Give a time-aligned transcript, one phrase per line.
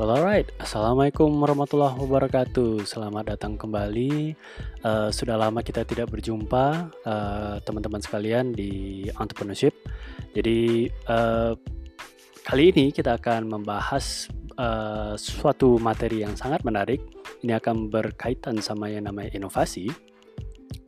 [0.00, 2.88] Well alright, Assalamualaikum warahmatullahi wabarakatuh.
[2.88, 4.32] Selamat datang kembali.
[4.80, 9.76] Uh, Sudah lama kita tidak berjumpa uh, Teman-teman sekalian di entrepreneurship.
[10.32, 11.52] Jadi uh,
[12.40, 17.04] kali ini kita akan membahas uh, suatu materi yang sangat menarik.
[17.44, 19.92] Ini akan berkaitan sama yang namanya inovasi.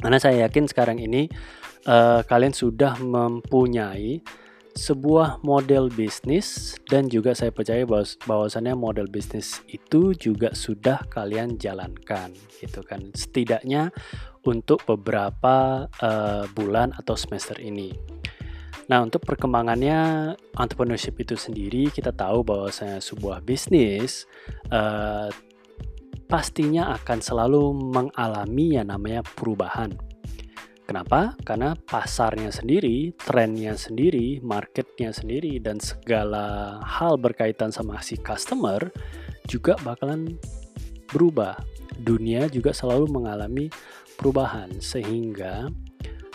[0.01, 1.29] Karena saya yakin sekarang ini
[1.85, 4.25] uh, kalian sudah mempunyai
[4.73, 11.61] sebuah model bisnis dan juga saya percaya bahwa bahwasannya model bisnis itu juga sudah kalian
[11.61, 13.93] jalankan gitu kan setidaknya
[14.49, 17.95] untuk beberapa uh, bulan atau semester ini.
[18.91, 24.27] Nah, untuk perkembangannya entrepreneurship itu sendiri kita tahu bahwasanya sebuah bisnis
[24.75, 25.31] uh,
[26.27, 29.95] pastinya akan selalu mengalami yang namanya perubahan
[30.93, 31.33] Kenapa?
[31.41, 38.93] Karena pasarnya sendiri, trennya sendiri, marketnya sendiri, dan segala hal berkaitan sama si customer
[39.49, 40.37] juga bakalan
[41.09, 41.57] berubah.
[41.97, 43.73] Dunia juga selalu mengalami
[44.21, 45.73] perubahan, sehingga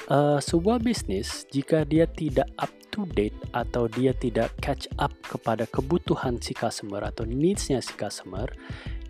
[0.09, 5.69] uh, sebuah bisnis jika dia tidak up to date atau dia tidak catch up kepada
[5.69, 8.49] kebutuhan si customer atau needs-nya si customer,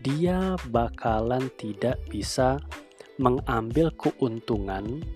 [0.04, 2.60] dia bakalan tidak bisa
[3.16, 5.08] mengambil keuntungan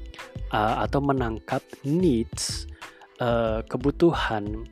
[0.51, 2.67] uh, atau menangkap needs
[3.23, 4.67] uh, kebutuhan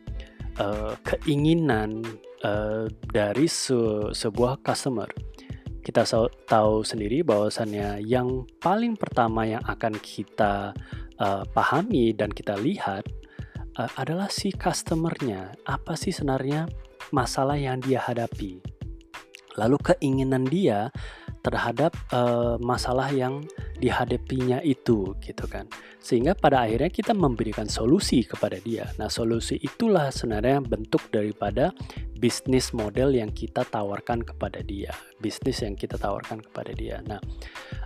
[0.59, 2.03] uh, keinginan
[2.43, 5.07] uh, dari se sebuah customer.
[5.79, 6.05] Kita
[6.45, 10.75] tahu sendiri bahwasannya yang paling pertama yang akan kita
[11.17, 13.07] uh, pahami dan kita lihat
[13.79, 15.55] uh, adalah si customernya.
[15.65, 16.69] Apa sih sebenarnya
[17.09, 18.61] masalah yang dia hadapi?
[19.57, 20.93] Lalu keinginan dia
[21.39, 23.45] terhadap uh, masalah yang
[23.79, 25.65] dihadapinya itu gitu kan.
[25.99, 28.87] Sehingga pada akhirnya kita memberikan solusi kepada dia.
[28.99, 31.71] Nah solusi itulah sebenarnya bentuk daripada
[32.19, 34.91] bisnis model yang kita tawarkan kepada dia.
[35.23, 36.99] Bisnis yang kita tawarkan kepada dia.
[37.07, 37.19] Nah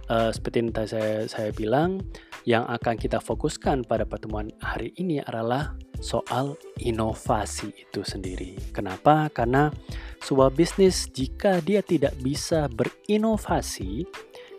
[0.10, 2.02] uh, seperti yang tadi saya saya bilang
[2.44, 8.60] yang akan kita fokuskan pada pertemuan hari ini adalah soal inovasi itu sendiri.
[8.76, 9.32] Kenapa?
[9.32, 9.72] Karena
[10.20, 14.04] sebuah bisnis jika dia tidak bisa berinovasi,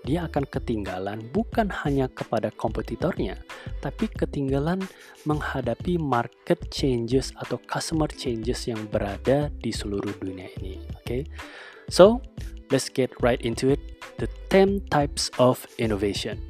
[0.05, 3.41] dia akan ketinggalan bukan hanya kepada kompetitornya,
[3.81, 4.81] tapi ketinggalan
[5.25, 10.81] menghadapi market changes atau customer changes yang berada di seluruh dunia ini.
[10.97, 11.23] Oke, okay?
[11.89, 12.21] So
[12.71, 13.81] let's get right into it.
[14.19, 16.41] The 10 types of innovation.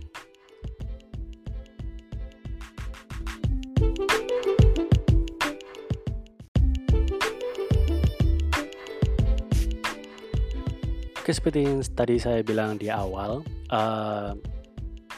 [11.24, 13.40] Oke, seperti yang tadi saya bilang di awal,
[13.72, 14.36] uh,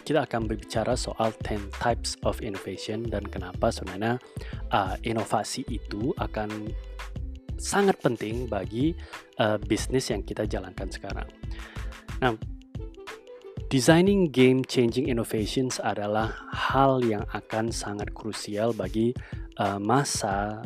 [0.07, 4.23] kita akan berbicara soal 10 types of innovation dan kenapa sebenarnya
[4.71, 6.71] uh, inovasi itu akan
[7.57, 8.93] sangat penting bagi
[9.41, 11.29] uh, bisnis yang kita jalankan sekarang.
[12.21, 12.37] Nah,
[13.69, 19.13] designing game changing innovations adalah hal yang akan sangat krusial bagi
[19.59, 20.63] uh, masa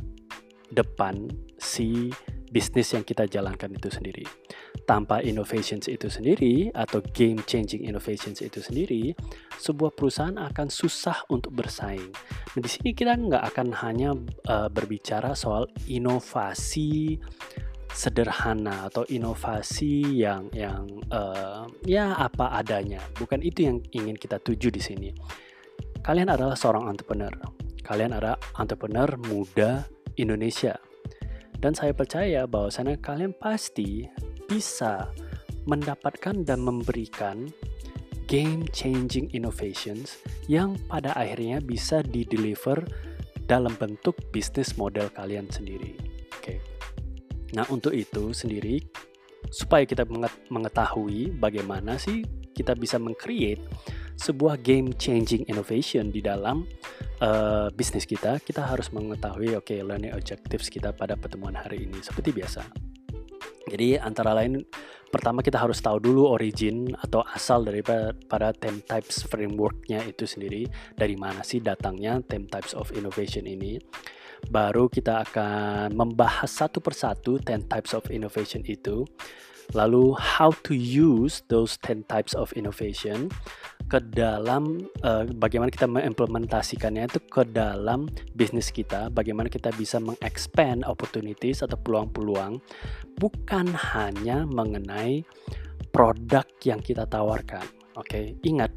[0.70, 1.26] depan
[1.58, 2.14] si
[2.50, 4.26] bisnis yang kita jalankan itu sendiri
[4.90, 9.14] tanpa innovations itu sendiri atau game changing innovations itu sendiri,
[9.62, 12.10] sebuah perusahaan akan susah untuk bersaing.
[12.10, 14.10] Nah, di sini kita nggak akan hanya
[14.50, 17.22] uh, berbicara soal inovasi
[17.94, 22.98] sederhana atau inovasi yang yang uh, ya apa adanya.
[23.14, 25.14] Bukan itu yang ingin kita tuju di sini.
[26.02, 27.30] Kalian adalah seorang entrepreneur.
[27.86, 29.86] Kalian adalah entrepreneur muda
[30.18, 30.89] Indonesia.
[31.60, 34.08] Dan saya percaya bahwa sana kalian pasti
[34.48, 35.12] bisa
[35.68, 37.52] mendapatkan dan memberikan
[38.24, 40.18] game changing innovations
[40.48, 42.80] yang pada akhirnya bisa di-deliver
[43.44, 45.98] dalam bentuk bisnis model kalian sendiri.
[46.38, 46.56] Oke.
[46.56, 46.58] Okay.
[47.52, 48.80] Nah, untuk itu sendiri
[49.50, 50.06] supaya kita
[50.48, 52.22] mengetahui bagaimana sih
[52.54, 53.62] kita bisa mengcreate
[54.14, 56.62] sebuah game changing innovation di dalam
[57.20, 62.00] uh, bisnis kita, kita harus mengetahui oke okay, learning objectives kita pada pertemuan hari ini
[62.00, 62.64] seperti biasa.
[63.70, 64.66] Jadi antara lain
[65.14, 70.66] pertama kita harus tahu dulu origin atau asal daripada theme types frameworknya itu sendiri
[70.98, 73.78] dari mana sih datangnya theme types of innovation ini.
[74.48, 79.04] Baru kita akan membahas satu persatu 10 types of innovation itu.
[79.76, 83.30] Lalu how to use those 10 types of innovation
[83.90, 88.06] ke dalam uh, bagaimana kita mengimplementasikannya itu ke dalam
[88.38, 92.62] bisnis kita, bagaimana kita bisa mengexpand opportunities atau peluang-peluang
[93.18, 93.66] bukan
[93.98, 95.26] hanya mengenai
[95.90, 97.66] produk yang kita tawarkan.
[97.98, 98.26] Oke, okay?
[98.46, 98.70] ingat,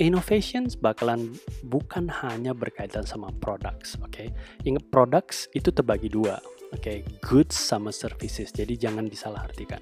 [0.00, 1.36] innovations bakalan
[1.68, 4.08] bukan hanya berkaitan sama products, oke?
[4.08, 4.32] Okay?
[4.64, 6.40] Ingat products itu terbagi dua.
[6.72, 8.50] Oke, okay, goods sama services.
[8.50, 9.78] Jadi jangan disalahartikan.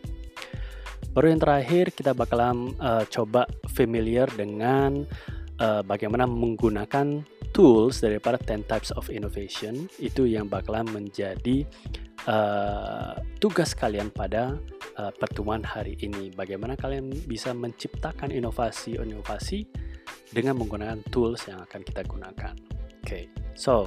[1.12, 5.04] Baru yang terakhir kita bakalan uh, coba familiar dengan
[5.60, 7.20] uh, bagaimana menggunakan
[7.52, 11.68] tools daripada 10 types of innovation itu yang bakalan menjadi
[12.24, 14.56] uh, tugas kalian pada
[14.96, 16.32] uh, pertemuan hari ini.
[16.32, 19.68] Bagaimana kalian bisa menciptakan inovasi-inovasi
[20.32, 22.56] dengan menggunakan tools yang akan kita gunakan.
[23.04, 23.24] Oke, okay.
[23.52, 23.84] so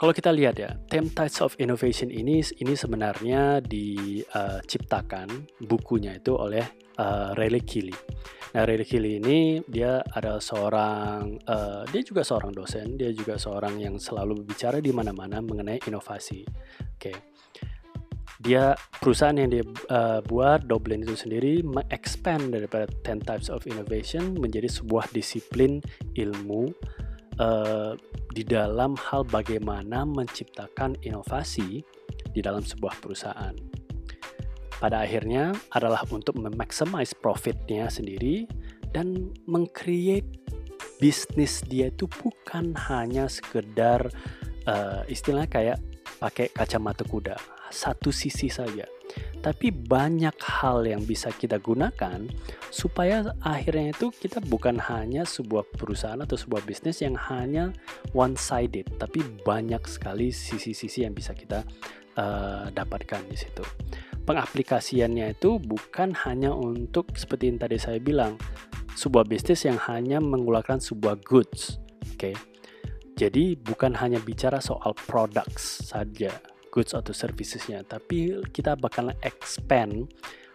[0.00, 6.32] kalau kita lihat ya, 10 Types of Innovation ini ini sebenarnya diciptakan uh, bukunya itu
[6.32, 6.64] oleh
[6.96, 7.92] uh, Riley Keeley.
[8.56, 13.76] Nah, Riley Keeley ini dia adalah seorang uh, dia juga seorang dosen, dia juga seorang
[13.76, 16.48] yang selalu berbicara di mana-mana mengenai inovasi.
[16.48, 16.96] Oke.
[16.96, 17.16] Okay.
[18.40, 18.72] Dia
[19.04, 19.60] perusahaan yang dia
[19.92, 25.84] uh, buat Doblin itu sendiri mengexpand daripada 10 types of innovation menjadi sebuah disiplin
[26.16, 26.72] ilmu
[27.40, 27.96] uh,
[28.30, 31.82] di dalam hal bagaimana menciptakan inovasi
[32.30, 33.56] di dalam sebuah perusahaan.
[34.80, 38.48] Pada akhirnya adalah untuk memaximize profitnya sendiri
[38.92, 40.40] dan mengcreate
[41.00, 44.08] bisnis dia itu bukan hanya sekedar
[44.68, 45.80] uh, istilah kayak
[46.20, 47.36] pakai kacamata kuda
[47.72, 48.84] satu sisi saja
[49.40, 52.28] tapi banyak hal yang bisa kita gunakan
[52.68, 57.72] supaya akhirnya itu kita bukan hanya sebuah perusahaan atau sebuah bisnis yang hanya
[58.12, 61.64] one sided tapi banyak sekali sisi-sisi yang bisa kita
[62.20, 63.64] uh, dapatkan di situ
[64.28, 68.36] pengaplikasiannya itu bukan hanya untuk seperti yang tadi saya bilang
[68.92, 71.80] sebuah bisnis yang hanya mengeluarkan sebuah goods
[72.12, 72.34] oke okay?
[73.16, 80.08] jadi bukan hanya bicara soal products saja goods atau servicesnya, tapi kita bakalan expand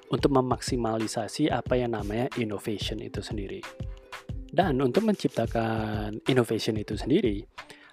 [0.09, 3.61] untuk memaksimalisasi apa yang namanya innovation itu sendiri.
[4.55, 7.43] Dan untuk menciptakan innovation itu sendiri,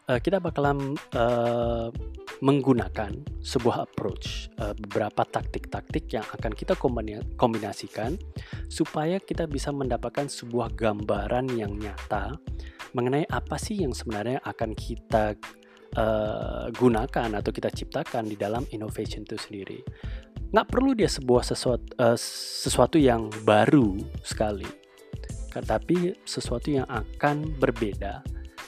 [0.07, 1.91] uh, kita bakalan uh,
[2.43, 6.75] menggunakan sebuah approach, uh, beberapa taktik-taktik yang akan kita
[7.39, 8.19] kombinasikan
[8.67, 12.35] supaya kita bisa mendapatkan sebuah gambaran yang nyata
[12.93, 15.35] mengenai apa sih yang sebenarnya akan kita
[15.97, 19.81] uh, gunakan atau kita ciptakan di dalam innovation itu sendiri.
[20.53, 24.69] Nggak perlu dia sebuah sesuatu, uh, sesuatu yang baru sekali,
[25.65, 28.21] tapi sesuatu yang akan berbeda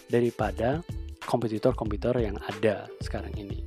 [0.08, 0.80] daripada
[1.24, 3.64] kompetitor-kompetitor yang ada sekarang ini.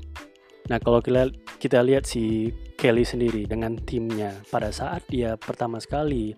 [0.68, 1.32] Nah, kalau kita,
[1.64, 6.36] kita lihat si Kelly sendiri dengan timnya pada saat dia pertama sekali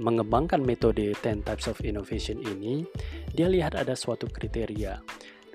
[0.00, 2.88] mengembangkan metode 10 types of innovation ini,
[3.36, 5.00] dia lihat ada suatu kriteria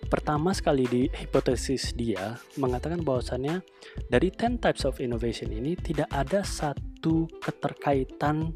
[0.08, 3.62] pertama sekali di hipotesis dia mengatakan bahwasannya
[4.08, 8.56] dari 10 types of innovation ini tidak ada satu keterkaitan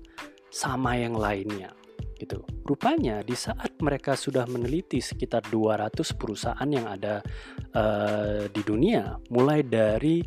[0.49, 1.75] sama yang lainnya
[2.15, 2.41] gitu.
[2.63, 7.19] Rupanya di saat mereka sudah meneliti sekitar 200 perusahaan yang ada
[7.75, 10.23] uh, di dunia mulai dari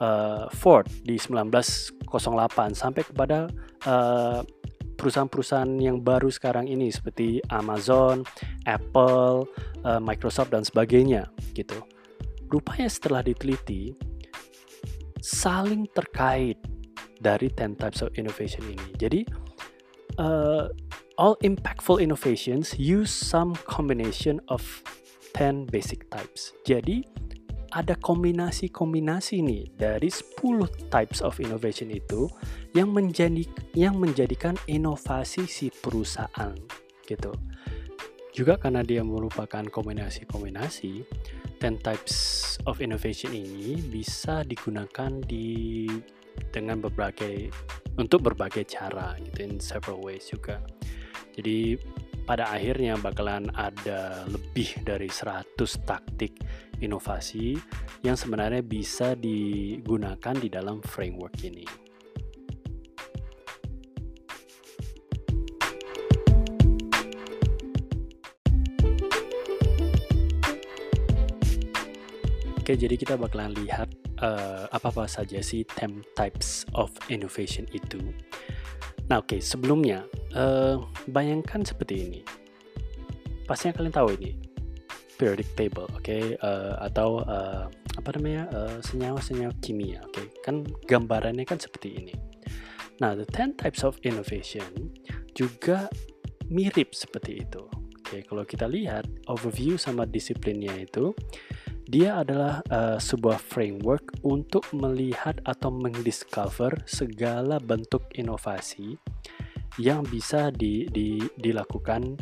[0.00, 3.48] uh, Ford di 1908 sampai kepada
[3.88, 4.40] uh,
[5.02, 8.22] perusahaan-perusahaan yang baru sekarang ini seperti Amazon,
[8.70, 9.50] Apple,
[9.82, 11.26] uh, Microsoft dan sebagainya
[11.58, 11.82] gitu.
[12.46, 13.90] Rupanya setelah diteliti
[15.18, 16.62] saling terkait
[17.18, 18.86] dari 10 types of innovation ini.
[18.94, 19.20] Jadi
[20.22, 20.70] uh,
[21.18, 24.62] all impactful innovations use some combination of
[25.34, 26.54] 10 basic types.
[26.62, 27.02] Jadi
[27.72, 32.28] ada kombinasi-kombinasi nih dari 10 types of innovation itu
[32.76, 36.52] yang menjadi yang menjadikan inovasi si perusahaan
[37.08, 37.32] gitu.
[38.32, 41.04] Juga karena dia merupakan kombinasi-kombinasi,
[41.60, 42.16] 10 types
[42.64, 45.84] of innovation ini bisa digunakan di
[46.48, 47.52] dengan berbagai
[48.00, 50.64] untuk berbagai cara gitu in several ways juga.
[51.36, 51.76] Jadi
[52.24, 56.40] pada akhirnya bakalan ada lebih dari 100 taktik
[56.82, 57.54] inovasi
[58.02, 61.62] yang sebenarnya bisa digunakan di dalam framework ini.
[72.62, 73.90] Oke, jadi kita bakalan lihat
[74.22, 77.98] uh, apa-apa saja sih 10 types of innovation itu.
[79.10, 80.06] Nah, oke, okay, sebelumnya
[80.38, 80.78] uh,
[81.10, 82.20] bayangkan seperti ini.
[83.50, 84.51] Pastinya kalian tahu ini
[85.22, 86.34] periodic table, oke, okay?
[86.42, 88.50] uh, eh, atau uh, apa namanya
[88.82, 90.26] senyawa-senyawa uh, kimia, oke, okay?
[90.42, 92.14] kan gambarannya kan seperti ini.
[92.98, 94.90] Nah, the 10 types of innovation
[95.38, 95.86] juga
[96.50, 97.62] mirip seperti itu.
[98.02, 101.14] Oke, okay, kalau kita lihat overview sama disiplinnya itu,
[101.86, 108.98] dia adalah uh, sebuah framework untuk melihat atau mendiscover segala bentuk inovasi
[109.78, 112.18] yang bisa di, di, dilakukan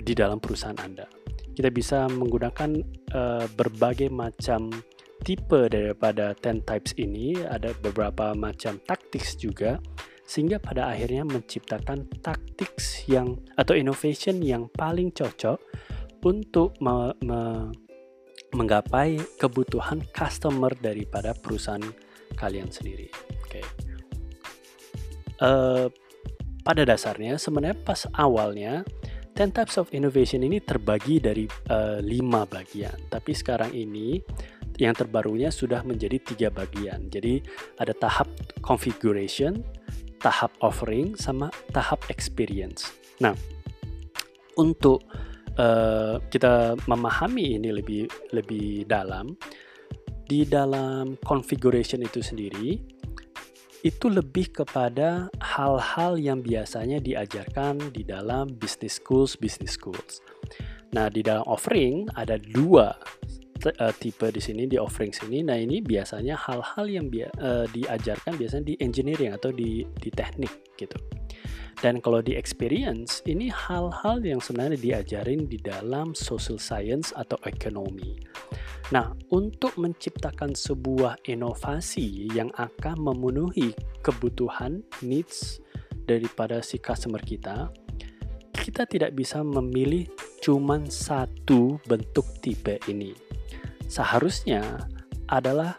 [0.00, 1.15] di dalam perusahaan Anda.
[1.56, 2.84] Kita bisa menggunakan
[3.16, 4.68] uh, berbagai macam
[5.24, 9.80] tipe daripada 10 types ini, ada beberapa macam taktiks juga
[10.26, 15.56] sehingga pada akhirnya menciptakan taktiks yang atau innovation yang paling cocok
[16.26, 17.70] untuk me, me,
[18.50, 21.82] menggapai kebutuhan customer daripada perusahaan
[22.34, 23.06] kalian sendiri.
[23.38, 23.62] Oke.
[23.62, 23.64] Okay.
[25.38, 25.86] Uh,
[26.66, 28.82] pada dasarnya sebenarnya pas awalnya
[29.36, 32.00] 10 types of innovation ini terbagi dari uh,
[32.48, 34.16] bagian, tapi sekarang ini
[34.80, 37.12] yang terbarunya sudah menjadi tiga bagian.
[37.12, 37.44] Jadi
[37.76, 38.32] ada tahap
[38.64, 39.60] configuration,
[40.24, 42.96] tahap offering, sama tahap experience.
[43.20, 43.36] Nah,
[44.56, 45.04] untuk
[45.60, 49.36] uh, kita memahami ini lebih lebih dalam,
[50.24, 52.95] di dalam configuration itu sendiri
[53.86, 60.18] itu lebih kepada hal-hal yang biasanya diajarkan di dalam business schools, business schools.
[60.90, 62.98] Nah, di dalam offering ada dua
[63.62, 65.46] uh, tipe di sini di offering sini.
[65.46, 67.06] Nah, ini biasanya hal-hal yang
[67.38, 70.98] uh, diajarkan biasanya di engineering atau di di teknik gitu.
[71.76, 78.16] Dan kalau di experience, ini hal-hal yang sebenarnya diajarin di dalam social science atau ekonomi.
[78.96, 85.60] Nah, untuk menciptakan sebuah inovasi yang akan memenuhi kebutuhan needs
[86.08, 87.68] daripada si customer kita,
[88.56, 90.08] kita tidak bisa memilih
[90.40, 93.12] cuma satu bentuk tipe ini.
[93.84, 94.86] Seharusnya
[95.28, 95.76] adalah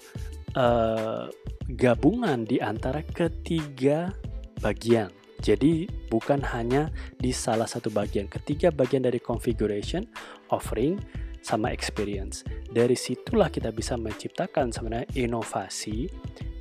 [0.54, 1.26] uh,
[1.74, 4.14] gabungan di antara ketiga
[4.60, 8.26] bagian jadi bukan hanya di salah satu bagian.
[8.26, 10.06] Ketiga bagian dari configuration,
[10.50, 10.98] offering,
[11.46, 12.44] sama experience.
[12.68, 16.12] Dari situlah kita bisa menciptakan sebenarnya inovasi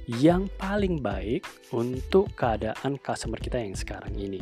[0.06, 1.42] yang paling baik
[1.75, 4.38] untuk keadaan customer kita yang sekarang ini.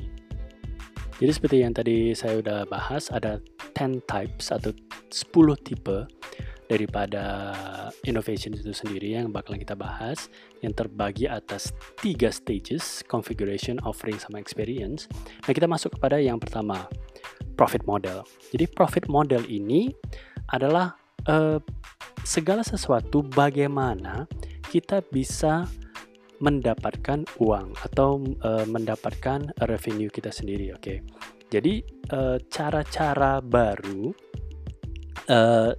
[1.17, 3.41] Jadi seperti yang tadi saya udah bahas ada
[3.73, 6.05] 10 types atau 10 tipe
[6.75, 7.55] daripada
[8.03, 10.27] innovation itu sendiri yang bakalan kita bahas
[10.59, 11.71] yang terbagi atas
[12.03, 15.07] tiga stages configuration, offering sama experience.
[15.47, 16.91] Nah kita masuk kepada yang pertama
[17.55, 18.27] profit model.
[18.51, 19.95] Jadi profit model ini
[20.51, 20.99] adalah
[21.31, 21.63] uh,
[22.27, 24.27] segala sesuatu bagaimana
[24.67, 25.71] kita bisa
[26.43, 30.75] mendapatkan uang atau uh, mendapatkan revenue kita sendiri.
[30.75, 30.99] Oke, okay?
[31.55, 34.11] jadi uh, cara-cara baru
[35.31, 35.73] uh,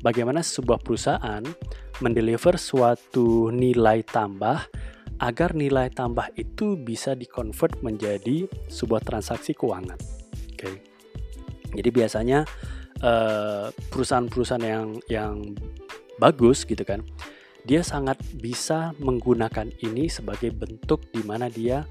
[0.00, 1.44] bagaimana sebuah perusahaan
[2.00, 4.64] mendeliver suatu nilai tambah
[5.20, 10.00] agar nilai tambah itu bisa dikonvert menjadi sebuah transaksi keuangan.
[10.56, 10.56] Oke.
[10.56, 10.76] Okay.
[11.76, 12.48] Jadi biasanya
[13.04, 15.34] uh, perusahaan-perusahaan yang yang
[16.16, 17.04] bagus gitu kan,
[17.68, 21.84] dia sangat bisa menggunakan ini sebagai bentuk di mana dia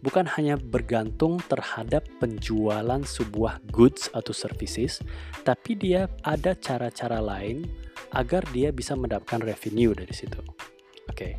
[0.00, 5.04] bukan hanya bergantung terhadap penjualan sebuah goods atau services,
[5.44, 7.68] tapi dia ada cara-cara lain
[8.16, 10.40] agar dia bisa mendapatkan revenue dari situ.
[10.40, 10.56] Oke,
[11.12, 11.32] okay.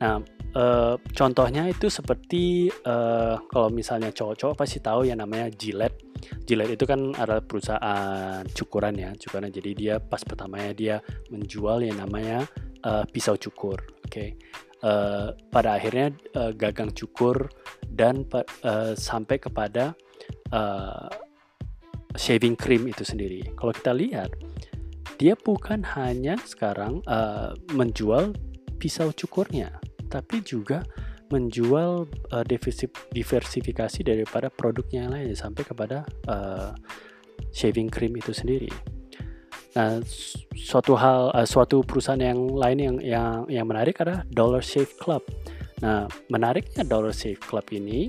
[0.00, 0.22] nah
[0.54, 0.64] e,
[1.12, 2.94] contohnya itu seperti e,
[3.36, 6.02] kalau misalnya cowok-cowok pasti tahu yang namanya Gillette.
[6.48, 9.52] Gillette itu kan adalah perusahaan cukuran ya, cukuran.
[9.52, 10.96] Jadi dia pas pertamanya dia
[11.28, 12.48] menjual yang namanya
[12.80, 13.82] e, pisau cukur.
[14.06, 14.30] Oke, okay
[14.82, 17.48] uh, pada akhirnya uh, gagang cukur
[17.86, 19.96] dan uh, sampai kepada
[20.52, 21.08] uh,
[22.16, 23.44] shaving cream itu sendiri.
[23.56, 24.32] Kalau kita lihat,
[25.16, 28.36] dia bukan hanya sekarang uh, menjual
[28.76, 29.72] pisau cukurnya,
[30.12, 30.84] tapi juga
[31.26, 32.44] menjual uh,
[33.10, 36.70] diversifikasi daripada produknya yang lain sampai kepada uh,
[37.50, 38.70] shaving cream itu sendiri.
[39.76, 40.00] Nah,
[40.56, 45.20] suatu hal uh, suatu perusahaan yang lain yang yang yang menarik adalah Dollar Shave Club.
[45.84, 48.08] Nah, menariknya Dollar Shave Club ini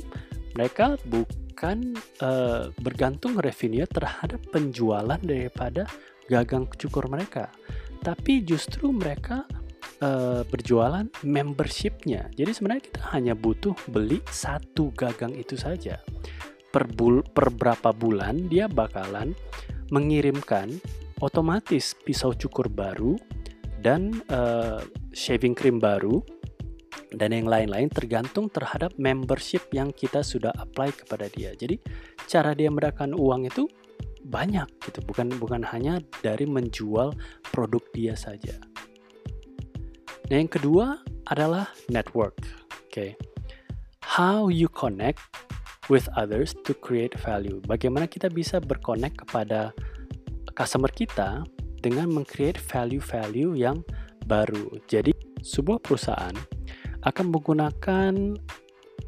[0.55, 5.83] mereka bukan uh, bergantung revenue terhadap penjualan daripada
[6.31, 7.51] gagang cukur mereka,
[7.99, 9.43] tapi justru mereka
[9.99, 12.31] uh, berjualan membershipnya.
[12.31, 15.99] Jadi sebenarnya kita hanya butuh beli satu gagang itu saja.
[16.67, 19.35] Per, bul per berapa bulan dia bakalan
[19.91, 20.79] mengirimkan
[21.21, 23.17] otomatis pisau cukur baru
[23.81, 24.81] dan uh,
[25.13, 26.21] shaving cream baru
[27.15, 31.55] dan yang lain-lain tergantung terhadap membership yang kita sudah apply kepada dia.
[31.55, 31.79] Jadi
[32.27, 33.63] cara dia mendapatkan uang itu
[34.27, 37.15] banyak gitu, bukan bukan hanya dari menjual
[37.47, 38.59] produk dia saja.
[40.27, 40.99] Nah, yang kedua
[41.31, 42.35] adalah network.
[42.87, 42.91] Oke.
[42.91, 43.11] Okay.
[44.03, 45.23] How you connect
[45.87, 47.63] with others to create value.
[47.63, 49.71] Bagaimana kita bisa berconnect kepada
[50.57, 51.45] customer kita
[51.77, 53.85] dengan mengcreate value-value yang
[54.25, 54.81] baru.
[54.89, 55.13] Jadi
[55.45, 56.33] sebuah perusahaan
[57.05, 58.13] akan menggunakan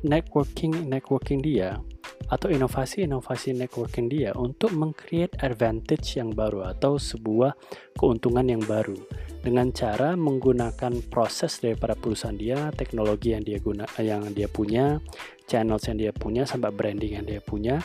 [0.05, 1.81] networking networking dia
[2.29, 7.57] atau inovasi-inovasi networking dia untuk meng-create advantage yang baru atau sebuah
[7.97, 8.95] keuntungan yang baru
[9.41, 15.01] dengan cara menggunakan proses daripada perusahaan dia, teknologi yang dia guna yang dia punya,
[15.49, 17.81] channels yang dia punya sampai branding yang dia punya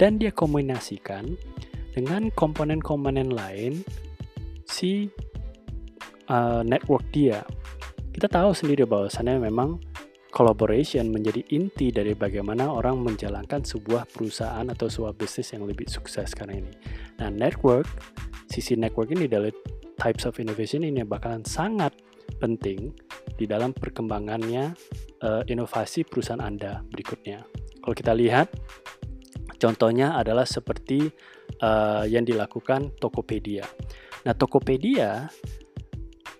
[0.00, 1.36] dan dia kombinasikan
[1.92, 3.84] dengan komponen-komponen lain
[4.64, 5.12] si
[6.32, 7.44] uh, network dia.
[8.12, 9.80] Kita tahu sendiri bahwasannya memang
[10.32, 16.32] collaboration menjadi inti dari bagaimana orang menjalankan sebuah perusahaan atau sebuah bisnis yang lebih sukses
[16.32, 16.72] sekarang ini.
[17.20, 17.84] Nah, network,
[18.48, 19.52] sisi network ini dari
[20.00, 21.92] types of innovation ini bakalan sangat
[22.40, 22.96] penting
[23.36, 24.72] di dalam perkembangannya
[25.20, 27.44] uh, inovasi perusahaan Anda berikutnya.
[27.84, 28.48] Kalau kita lihat,
[29.60, 31.12] contohnya adalah seperti
[31.62, 33.64] uh, yang dilakukan Tokopedia.
[34.26, 35.30] Nah, Tokopedia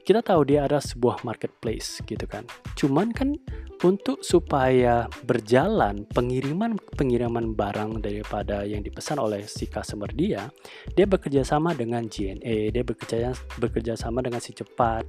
[0.02, 2.43] kita tahu dia ada sebuah marketplace gitu kan.
[2.75, 3.38] Cuman kan
[3.87, 10.50] untuk supaya berjalan pengiriman pengiriman barang daripada yang dipesan oleh si customer dia,
[10.95, 15.07] dia bekerja sama dengan JNE, dia bekerja bekerja sama dengan si cepat,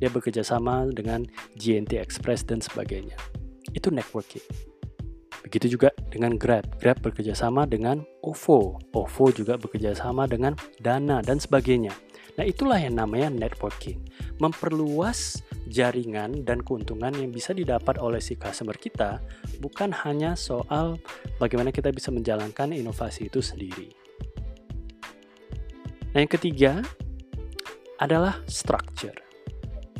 [0.00, 1.24] dia bekerja sama dengan
[1.56, 3.16] JNT Express dan sebagainya.
[3.72, 4.73] Itu networking.
[5.44, 6.64] Begitu juga dengan Grab.
[6.80, 8.80] Grab bekerja sama dengan OVO.
[8.96, 11.92] OVO juga bekerja sama dengan Dana dan sebagainya.
[12.34, 14.02] Nah, itulah yang namanya networking.
[14.42, 19.22] Memperluas jaringan dan keuntungan yang bisa didapat oleh si customer kita
[19.62, 20.98] bukan hanya soal
[21.38, 23.94] bagaimana kita bisa menjalankan inovasi itu sendiri.
[26.10, 26.82] Nah, yang ketiga
[28.02, 29.14] adalah structure.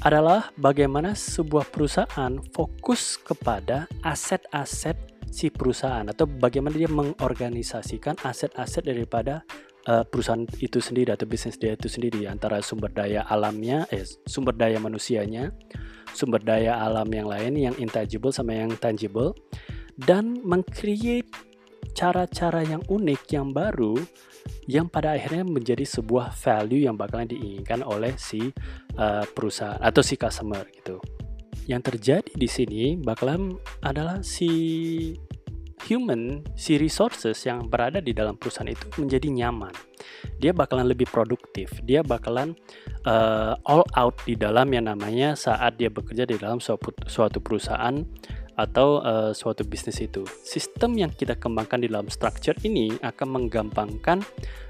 [0.02, 9.42] Adalah bagaimana sebuah perusahaan fokus kepada aset-aset si perusahaan atau bagaimana dia mengorganisasikan aset-aset daripada
[9.90, 14.54] uh, perusahaan itu sendiri atau bisnis dia itu sendiri antara sumber daya alamnya, eh, sumber
[14.54, 15.50] daya manusianya,
[16.14, 19.34] sumber daya alam yang lain yang intangible sama yang tangible,
[19.98, 21.26] dan mengcreate
[21.98, 23.98] cara-cara yang unik yang baru
[24.68, 28.52] yang pada akhirnya menjadi sebuah value yang bakalan diinginkan oleh si
[28.96, 31.00] uh, perusahaan atau si customer gitu.
[31.64, 34.52] Yang terjadi di sini bakalan adalah si
[35.84, 39.72] human, si resources yang berada di dalam perusahaan itu menjadi nyaman.
[40.40, 42.56] Dia bakalan lebih produktif, dia bakalan
[43.04, 48.00] uh, all out di dalam yang namanya saat dia bekerja di dalam suatu, suatu perusahaan
[48.54, 50.22] atau uh, suatu bisnis itu.
[50.46, 54.22] Sistem yang kita kembangkan di dalam structure ini akan menggampangkan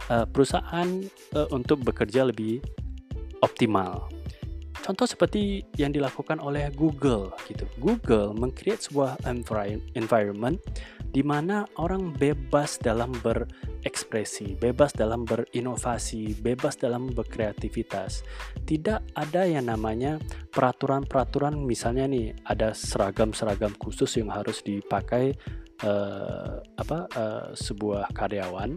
[0.09, 0.89] uh, perusahaan
[1.37, 2.65] uh, untuk bekerja lebih
[3.45, 4.09] optimal.
[4.85, 7.65] Contoh seperti yang dilakukan oleh Google gitu.
[7.81, 9.17] Google mengcreate sebuah
[9.97, 10.61] environment
[11.09, 18.29] di mana orang bebas dalam berekspresi, bebas dalam berinovasi, bebas dalam berkreativitas.
[18.69, 20.21] Tidak ada yang namanya
[20.53, 25.33] peraturan-peraturan misalnya nih ada seragam-seragam khusus yang harus dipakai
[25.85, 28.75] uh, apa uh, sebuah karyawan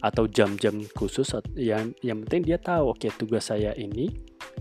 [0.00, 4.10] atau jam-jam khusus yang yang penting dia tahu oke okay, tugas saya ini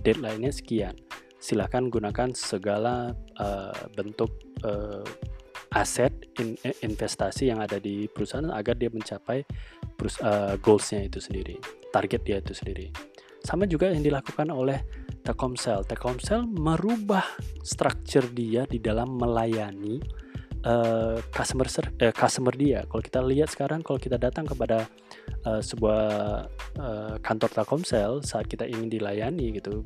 [0.04, 0.96] deadline-nya sekian.
[1.40, 4.34] Silahkan gunakan segala uh, bentuk
[4.66, 5.06] uh,
[5.76, 9.44] aset in, investasi yang ada di perusahaan agar dia mencapai
[10.24, 11.56] uh, goalsnya itu sendiri,
[11.94, 12.90] target dia itu sendiri.
[13.46, 14.82] Sama juga yang dilakukan oleh
[15.22, 15.86] Telkomsel.
[15.86, 17.26] Telkomsel merubah
[17.62, 20.02] structure dia di dalam melayani
[20.66, 22.84] uh, customer uh, customer dia.
[22.90, 24.90] Kalau kita lihat sekarang, kalau kita datang kepada
[25.46, 26.04] uh, sebuah
[26.82, 29.86] uh, kantor Telkomsel saat kita ingin dilayani gitu,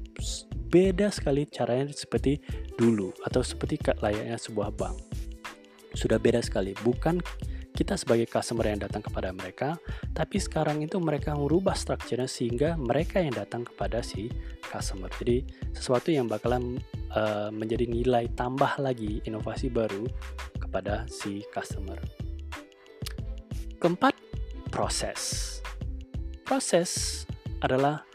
[0.72, 2.40] beda sekali caranya seperti
[2.80, 4.98] dulu atau seperti layaknya sebuah bank
[5.94, 6.72] sudah beda sekali.
[6.80, 7.20] Bukan
[7.70, 9.80] kita sebagai customer yang datang kepada mereka,
[10.12, 14.28] tapi sekarang itu mereka merubah strukturnya sehingga mereka yang datang kepada si
[14.68, 15.08] customer.
[15.16, 16.78] Jadi sesuatu yang bakalan
[17.50, 20.06] menjadi nilai tambah lagi inovasi baru
[20.70, 21.98] kepada si customer.
[23.82, 24.14] Keempat,
[24.70, 25.58] proses.
[26.46, 27.26] Proses
[27.66, 28.06] adalah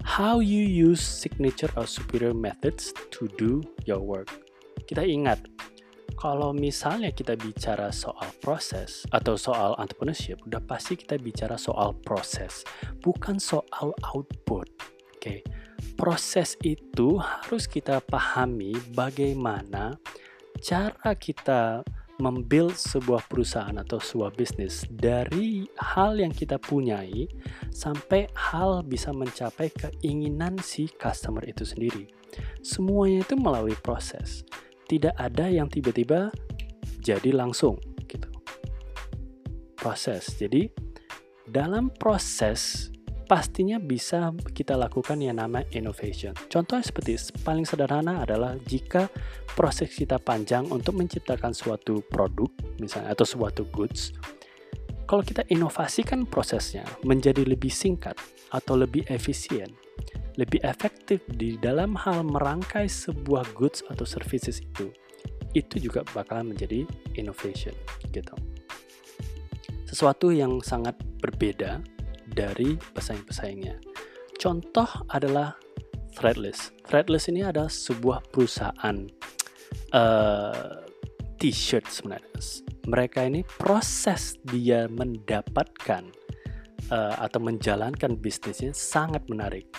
[0.00, 4.32] how you use signature or superior methods to do your work.
[4.88, 5.52] Kita ingat
[6.16, 12.62] kalau misalnya kita bicara soal proses atau soal entrepreneurship, udah pasti kita bicara soal proses,
[13.02, 14.70] bukan soal output.
[15.18, 15.40] Oke, okay?
[15.98, 19.98] proses itu harus kita pahami bagaimana
[20.62, 21.82] cara kita
[22.22, 27.26] membuild sebuah perusahaan atau sebuah bisnis dari hal yang kita punyai
[27.74, 32.06] sampai hal bisa mencapai keinginan si customer itu sendiri.
[32.62, 34.46] Semuanya itu melalui proses
[34.86, 36.30] tidak ada yang tiba-tiba
[37.02, 38.30] jadi langsung gitu.
[39.74, 40.38] Proses.
[40.38, 40.70] Jadi
[41.50, 42.91] dalam proses
[43.32, 46.36] pastinya bisa kita lakukan yang nama innovation.
[46.52, 49.08] Contohnya seperti paling sederhana adalah jika
[49.56, 54.12] proses kita panjang untuk menciptakan suatu produk misalnya atau suatu goods
[55.08, 58.16] kalau kita inovasikan prosesnya menjadi lebih singkat
[58.48, 59.68] atau lebih efisien,
[60.40, 64.88] lebih efektif di dalam hal merangkai sebuah goods atau services itu,
[65.52, 66.88] itu juga bakalan menjadi
[67.20, 67.76] innovation
[68.08, 68.32] gitu.
[69.84, 71.84] Sesuatu yang sangat berbeda
[72.32, 73.76] dari pesaing-pesaingnya.
[74.40, 75.54] Contoh adalah
[76.12, 76.76] Threadless.
[76.84, 78.96] Threadless ini adalah sebuah perusahaan
[79.96, 80.84] uh,
[81.40, 82.28] t-shirt sebenarnya.
[82.84, 86.04] Mereka ini proses dia mendapatkan
[86.92, 89.72] uh, atau menjalankan bisnisnya sangat menarik.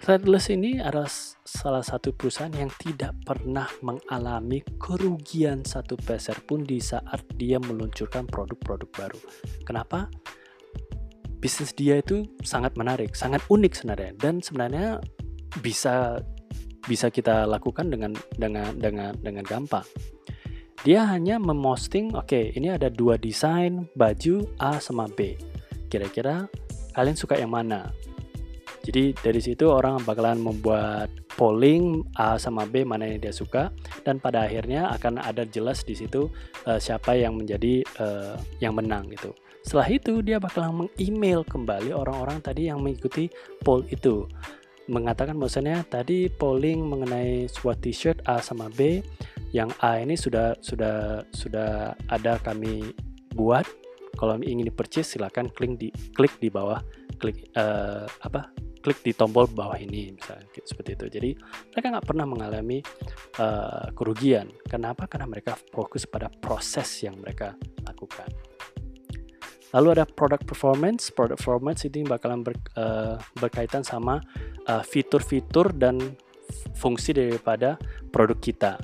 [0.00, 1.12] Threadless ini adalah
[1.44, 8.24] salah satu perusahaan yang tidak pernah mengalami kerugian satu peser pun di saat dia meluncurkan
[8.24, 9.20] produk-produk baru.
[9.68, 10.08] Kenapa?
[11.40, 15.00] Bisnis dia itu sangat menarik, sangat unik sebenarnya dan sebenarnya
[15.64, 16.20] bisa
[16.84, 19.84] bisa kita lakukan dengan dengan dengan dengan gampang.
[20.80, 25.36] Dia hanya memosting, oke, okay, ini ada dua desain baju A sama B.
[25.92, 26.48] Kira-kira
[26.96, 27.92] kalian suka yang mana?
[28.80, 33.68] Jadi dari situ orang bakalan membuat polling A sama B mana yang dia suka
[34.08, 36.32] dan pada akhirnya akan ada jelas di situ
[36.64, 39.36] uh, siapa yang menjadi uh, yang menang gitu.
[39.60, 43.28] Setelah itu dia bakalan meng-email kembali orang-orang tadi yang mengikuti
[43.60, 44.24] poll itu.
[44.90, 49.04] Mengatakan bahwasanya tadi polling mengenai sebuah t-shirt A sama B
[49.54, 52.90] yang A ini sudah sudah sudah ada kami
[53.36, 53.68] buat.
[54.18, 56.82] Kalau ingin di purchase silakan klik di klik di bawah
[57.20, 61.06] klik uh, apa klik di tombol bawah ini misalnya seperti itu.
[61.20, 61.30] Jadi
[61.76, 62.82] mereka nggak pernah mengalami
[63.38, 64.50] uh, kerugian.
[64.66, 65.06] Kenapa?
[65.06, 67.54] Karena mereka fokus pada proses yang mereka
[67.86, 68.49] lakukan
[69.70, 71.14] Lalu ada product performance.
[71.14, 74.18] Product performance ini bakalan ber, uh, berkaitan sama
[74.66, 76.18] uh, fitur-fitur dan
[76.74, 77.78] fungsi daripada
[78.10, 78.74] produk kita.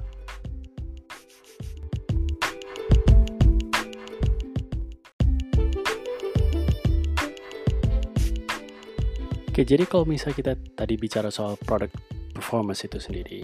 [9.50, 11.96] Oke, jadi kalau misalnya kita tadi bicara soal product
[12.36, 13.40] performance itu sendiri,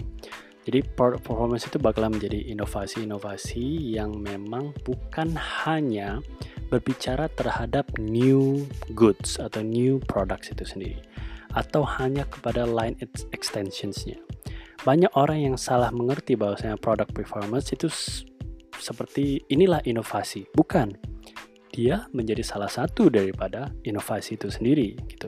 [0.61, 5.33] jadi product performance itu bakalan menjadi inovasi-inovasi yang memang bukan
[5.65, 6.21] hanya
[6.67, 8.63] berbicara terhadap new
[8.95, 10.99] goods atau new products itu sendiri
[11.53, 12.97] atau hanya kepada line
[13.31, 14.17] extensionsnya.
[14.83, 17.87] Banyak orang yang salah mengerti bahwasanya product performance itu
[18.75, 20.43] seperti inilah inovasi.
[20.51, 20.91] Bukan.
[21.73, 25.25] Dia menjadi salah satu daripada inovasi itu sendiri gitu.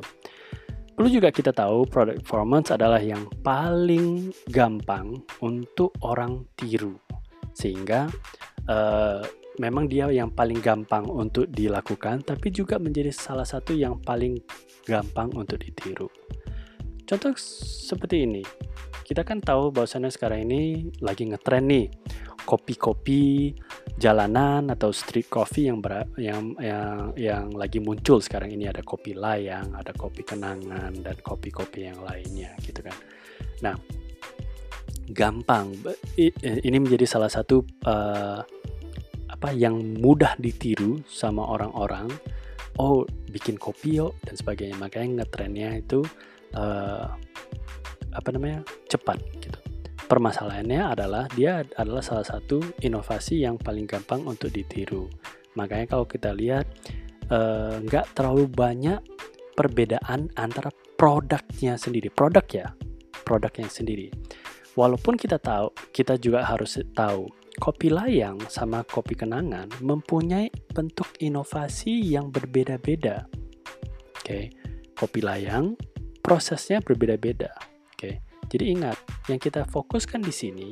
[0.93, 7.01] Perlu juga kita tahu product performance adalah yang paling gampang untuk orang tiru.
[7.57, 8.05] Sehingga
[8.69, 9.25] uh,
[9.57, 14.39] memang dia yang paling gampang untuk dilakukan, tapi juga menjadi salah satu yang paling
[14.85, 16.07] gampang untuk ditiru.
[17.05, 18.41] Contoh seperti ini,
[19.05, 21.85] kita kan tahu bahwasannya sekarang ini lagi ngetren nih
[22.45, 23.57] kopi-kopi
[23.97, 29.17] jalanan atau street coffee yang ber, yang yang yang lagi muncul sekarang ini ada kopi
[29.17, 32.97] layang, ada kopi kenangan dan kopi-kopi yang lainnya gitu kan.
[33.65, 33.75] Nah,
[35.09, 35.73] gampang
[36.17, 38.41] ini menjadi salah satu uh,
[39.29, 42.09] apa yang mudah ditiru sama orang-orang.
[42.75, 44.75] Oh bikin kopi yuk dan sebagainya.
[44.75, 46.03] Makanya ngetrennya itu
[46.55, 47.07] uh,
[48.15, 49.59] apa namanya cepat gitu.
[50.05, 55.09] Permasalahannya adalah dia adalah salah satu inovasi yang paling gampang untuk ditiru.
[55.57, 56.67] Makanya kalau kita lihat
[57.25, 59.01] eh, nggak uh, terlalu banyak
[59.57, 62.13] perbedaan antara produknya sendiri.
[62.13, 62.69] Produk ya
[63.25, 64.13] produknya sendiri.
[64.77, 72.03] Walaupun kita tahu kita juga harus tahu kopi layang sama kopi kenangan mempunyai bentuk inovasi
[72.03, 73.25] yang berbeda-beda.
[74.19, 74.51] Oke,
[74.97, 75.77] kopi layang
[76.19, 77.53] prosesnya berbeda-beda.
[77.95, 78.97] Oke, jadi ingat
[79.31, 80.69] yang kita fokuskan di sini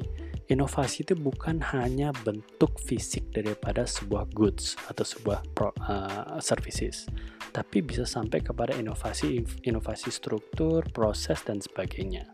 [0.51, 7.07] inovasi itu bukan hanya bentuk fisik daripada sebuah goods atau sebuah pro, uh, services,
[7.55, 12.27] tapi bisa sampai kepada inovasi inovasi struktur, proses dan sebagainya.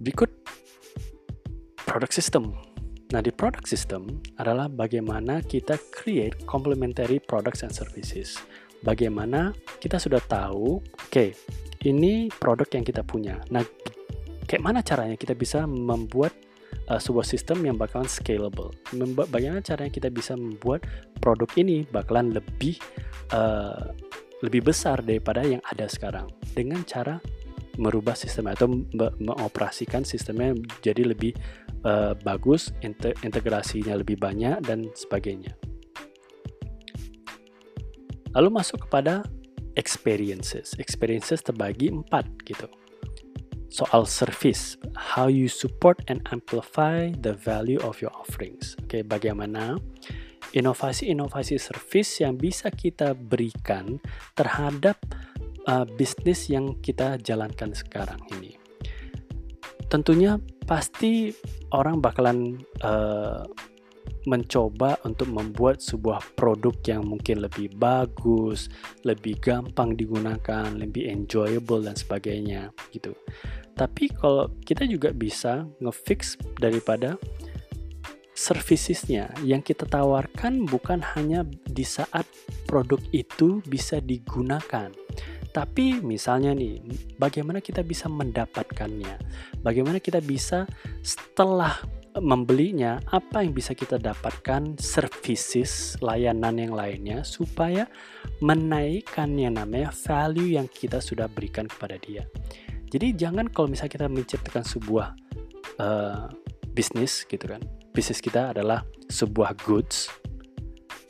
[0.00, 0.32] Berikut
[1.90, 2.54] product system.
[3.10, 8.38] Nah, di product system adalah bagaimana kita create complementary products and services.
[8.86, 9.50] Bagaimana
[9.82, 11.34] kita sudah tahu, oke, okay,
[11.82, 13.42] ini produk yang kita punya.
[13.50, 13.66] Nah,
[14.46, 16.30] kayak mana caranya kita bisa membuat
[16.86, 18.70] uh, sebuah sistem yang bakalan scalable?
[19.26, 20.86] bagaimana caranya kita bisa membuat
[21.18, 22.78] produk ini bakalan lebih
[23.34, 23.90] uh,
[24.46, 27.18] lebih besar daripada yang ada sekarang dengan cara
[27.80, 28.68] merubah sistem atau
[29.16, 30.52] mengoperasikan sistemnya
[30.84, 31.32] jadi lebih
[31.88, 32.76] uh, bagus,
[33.24, 35.56] integrasinya lebih banyak dan sebagainya.
[38.36, 39.26] Lalu masuk kepada
[39.74, 40.76] experiences.
[40.78, 42.68] Experiences terbagi empat gitu.
[43.70, 48.74] Soal service, how you support and amplify the value of your offerings.
[48.82, 49.78] Oke, okay, bagaimana
[50.50, 54.02] inovasi-inovasi service yang bisa kita berikan
[54.34, 54.98] terhadap
[55.66, 58.56] uh, bisnis yang kita jalankan sekarang ini.
[59.90, 61.34] Tentunya pasti
[61.74, 63.42] orang bakalan uh,
[64.28, 68.68] mencoba untuk membuat sebuah produk yang mungkin lebih bagus,
[69.02, 73.16] lebih gampang digunakan, lebih enjoyable dan sebagainya gitu.
[73.74, 77.16] Tapi kalau kita juga bisa ngefix daripada
[78.36, 82.24] servicesnya yang kita tawarkan bukan hanya di saat
[82.68, 84.92] produk itu bisa digunakan,
[85.50, 86.78] tapi misalnya nih,
[87.18, 89.18] bagaimana kita bisa mendapatkannya?
[89.62, 90.64] Bagaimana kita bisa
[91.02, 91.74] setelah
[92.18, 97.86] membelinya, apa yang bisa kita dapatkan services, layanan yang lainnya supaya
[98.42, 102.26] menaikkan yang namanya value yang kita sudah berikan kepada dia.
[102.90, 105.14] Jadi jangan kalau misalnya kita menciptakan sebuah
[105.78, 106.26] uh,
[106.74, 107.62] bisnis gitu kan,
[107.94, 110.10] bisnis kita adalah sebuah goods,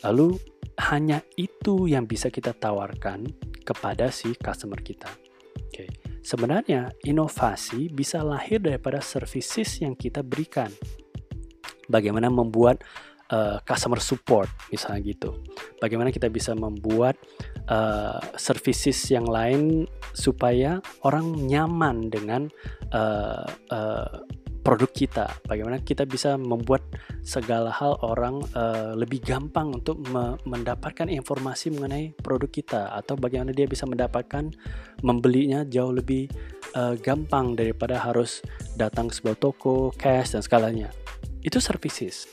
[0.05, 0.37] lalu
[0.81, 3.24] hanya itu yang bisa kita tawarkan
[3.62, 5.11] kepada si customer kita.
[5.70, 5.87] Oke.
[5.87, 5.88] Okay.
[6.20, 10.68] Sebenarnya inovasi bisa lahir daripada services yang kita berikan.
[11.90, 12.85] Bagaimana membuat
[13.33, 15.31] uh, customer support misalnya gitu.
[15.81, 17.16] Bagaimana kita bisa membuat
[17.70, 22.51] uh, services yang lain supaya orang nyaman dengan
[22.92, 24.14] uh, uh,
[24.61, 25.27] produk kita.
[25.49, 26.85] Bagaimana kita bisa membuat
[27.25, 33.57] segala hal orang uh, lebih gampang untuk me mendapatkan informasi mengenai produk kita atau bagaimana
[33.57, 34.53] dia bisa mendapatkan
[35.01, 36.29] membelinya jauh lebih
[36.77, 38.44] uh, gampang daripada harus
[38.77, 40.88] datang ke sebuah toko, cash dan segalanya.
[41.40, 42.29] Itu services.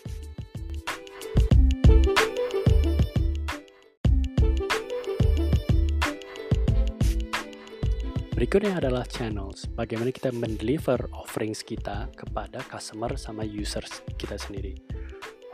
[8.38, 9.66] Berikutnya adalah channels.
[9.66, 14.78] Bagaimana kita mendeliver offerings kita kepada customer sama users kita sendiri.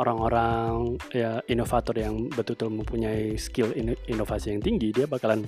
[0.04, 3.72] Orang-orang ya inovator yang betul-betul mempunyai skill
[4.12, 5.48] inovasi yang tinggi, dia bakalan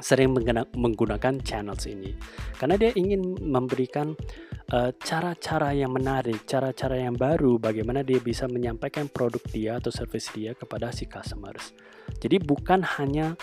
[0.00, 0.32] sering
[0.72, 2.16] menggunakan channels ini
[2.56, 4.16] karena dia ingin memberikan
[4.72, 9.92] eh, cara-cara uh, yang menarik, cara-cara yang baru bagaimana dia bisa menyampaikan produk dia atau
[9.92, 11.76] service dia kepada si customers.
[12.24, 13.36] Jadi bukan hanya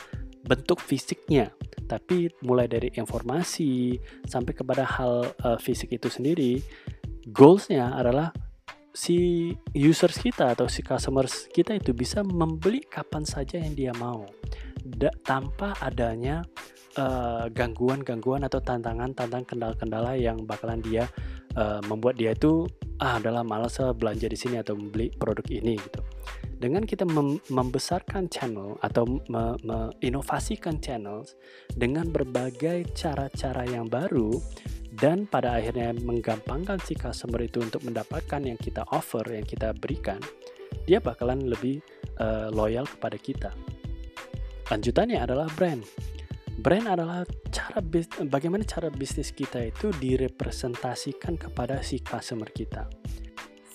[0.45, 1.51] bentuk fisiknya,
[1.89, 6.63] tapi mulai dari informasi sampai kepada hal uh, fisik itu sendiri,
[7.29, 8.31] goalsnya adalah
[8.99, 14.25] si users kita atau si customers kita itu bisa membeli kapan saja yang dia mau,
[14.81, 16.41] da, tanpa adanya
[16.97, 21.05] eh, gangguan-gangguan uh, atau tantangan-tantangan kendala-kendala yang bakalan dia
[21.55, 22.65] uh, membuat dia itu
[22.99, 26.01] ah adalah malas belanja di sini atau membeli produk ini gitu
[26.59, 31.39] dengan kita mem membesarkan channel atau menginovasikan me channels
[31.71, 34.35] dengan berbagai cara-cara yang baru
[34.99, 40.19] dan pada akhirnya menggampangkan si customer itu untuk mendapatkan yang kita offer, yang kita berikan,
[40.83, 41.79] dia bakalan lebih
[42.19, 43.49] uh, loyal kepada kita.
[44.67, 45.81] Lanjutannya adalah brand.
[46.59, 47.23] Brand adalah
[47.55, 47.79] cara
[48.27, 52.91] bagaimana cara bisnis kita itu direpresentasikan kepada si customer kita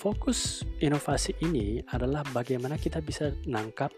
[0.05, 3.89] fokus inovasi ini adalah bagaimana kita bisa nangkap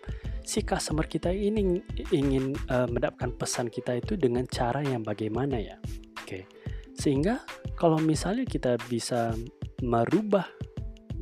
[0.46, 1.82] si customer kita ini
[2.14, 5.74] ingin uh, mendapatkan pesan kita itu dengan cara yang bagaimana ya.
[6.22, 6.22] Oke.
[6.22, 6.42] Okay.
[6.94, 7.42] Sehingga
[7.74, 9.34] kalau misalnya kita bisa
[9.82, 10.46] merubah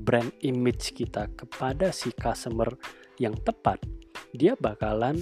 [0.05, 2.69] brand image kita kepada si customer
[3.17, 3.81] yang tepat,
[4.37, 5.17] dia bakalan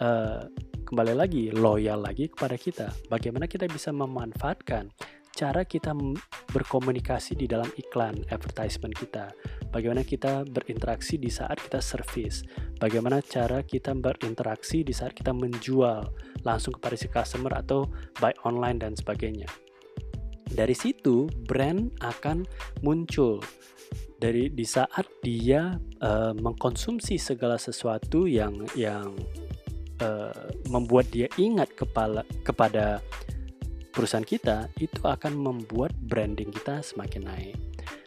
[0.00, 0.48] uh,
[0.88, 2.88] kembali lagi loyal lagi kepada kita.
[3.12, 4.88] Bagaimana kita bisa memanfaatkan
[5.32, 5.96] cara kita
[6.52, 9.32] berkomunikasi di dalam iklan advertisement kita,
[9.72, 12.44] bagaimana kita berinteraksi di saat kita service,
[12.76, 16.04] bagaimana cara kita berinteraksi di saat kita menjual
[16.44, 17.88] langsung kepada si customer atau
[18.20, 19.48] buy online dan sebagainya.
[20.52, 22.44] Dari situ brand akan
[22.84, 23.40] muncul.
[24.20, 29.16] Dari di saat dia uh, mengkonsumsi segala sesuatu yang yang
[29.98, 33.02] uh, membuat dia ingat kepala kepada
[33.92, 37.56] perusahaan kita itu akan membuat branding kita semakin naik.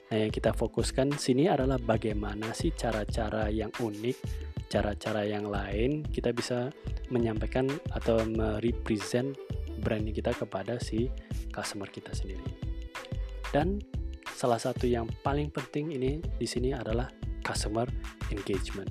[0.10, 4.18] Nah, yang kita fokuskan sini adalah bagaimana sih cara-cara yang unik,
[4.70, 6.74] cara-cara yang lain kita bisa
[7.14, 9.38] menyampaikan atau merepresent
[9.86, 11.10] branding kita kepada si
[11.54, 12.44] customer kita sendiri.
[13.54, 13.78] Dan
[14.34, 17.08] salah satu yang paling penting ini di sini adalah
[17.46, 17.86] customer
[18.34, 18.90] engagement.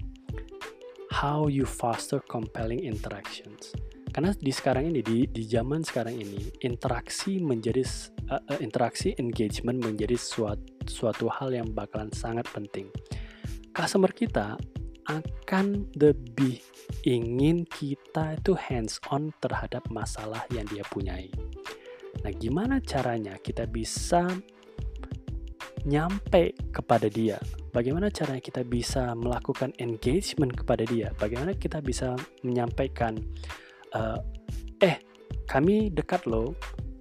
[1.15, 3.75] How you foster compelling interactions
[4.15, 7.83] karena di sekarang ini di di zaman sekarang ini interaksi menjadi
[8.31, 12.87] uh, interaksi engagement menjadi suatu suatu hal yang bakalan sangat penting
[13.75, 14.55] customer kita
[15.11, 16.63] akan lebih
[17.03, 21.27] ingin kita itu hands on terhadap masalah yang dia punyai
[22.23, 24.31] nah gimana caranya kita bisa
[25.85, 27.37] nyampe kepada dia?
[27.71, 31.13] Bagaimana caranya kita bisa melakukan engagement kepada dia?
[31.21, 33.21] Bagaimana kita bisa menyampaikan,
[33.95, 34.19] uh,
[34.83, 35.01] eh
[35.47, 36.55] kami dekat loh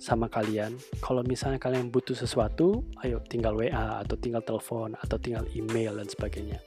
[0.04, 0.76] sama kalian.
[1.00, 6.08] Kalau misalnya kalian butuh sesuatu, ayo tinggal WA atau tinggal telepon atau tinggal email dan
[6.12, 6.60] sebagainya.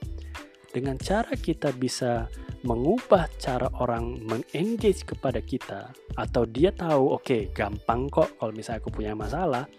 [0.73, 2.25] Dengan cara kita bisa
[2.65, 8.81] mengubah cara orang mengengage kepada kita atau dia tahu oke okay, gampang kok kalau misalnya
[8.81, 9.69] aku punya masalah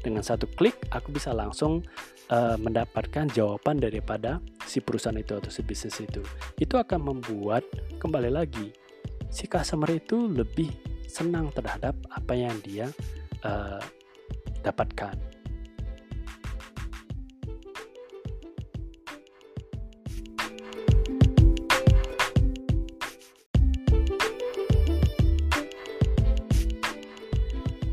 [0.00, 1.82] dengan satu klik aku bisa langsung
[2.30, 6.22] uh, mendapatkan jawaban daripada si perusahaan itu atau si bisnis itu
[6.62, 7.66] itu akan membuat
[7.98, 8.70] kembali lagi
[9.28, 10.72] si customer itu lebih
[11.08, 12.88] senang terhadap apa yang dia
[13.44, 13.80] uh,
[14.60, 15.16] dapatkan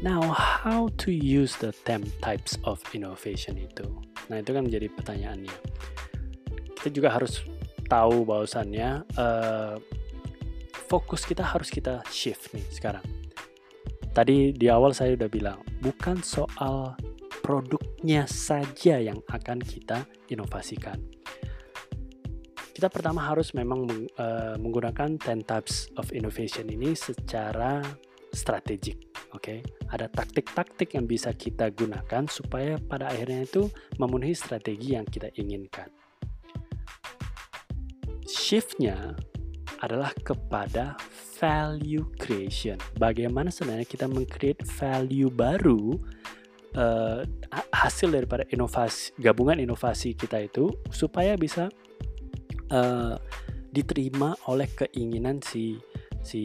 [0.05, 3.89] Now, how to use the 10 types of innovation itu?
[4.29, 5.57] Nah, itu kan menjadi pertanyaannya.
[6.77, 7.41] Kita juga harus
[7.89, 9.81] tahu bahwasannya uh,
[10.85, 13.03] fokus kita harus kita shift nih sekarang.
[14.15, 16.95] Tadi di awal saya udah bilang, bukan soal
[17.43, 20.97] produknya saja yang akan kita inovasikan.
[22.75, 23.87] Kita pertama harus memang
[24.19, 27.79] uh, menggunakan 10 types of innovation ini secara
[28.35, 28.99] strategik.
[29.35, 29.59] Oke, okay?
[29.91, 33.67] ada taktik-taktik yang bisa kita gunakan supaya pada akhirnya itu
[33.99, 35.91] memenuhi strategi yang kita inginkan.
[38.27, 39.15] Shiftnya
[39.83, 40.95] adalah kepada
[41.39, 42.79] value creation.
[42.95, 45.99] Bagaimana sebenarnya kita mengcreate value baru
[46.75, 47.21] uh,
[47.71, 51.71] hasil daripada inovasi gabungan inovasi kita itu supaya bisa
[52.71, 53.15] uh,
[53.71, 55.75] diterima oleh keinginan si
[56.23, 56.43] si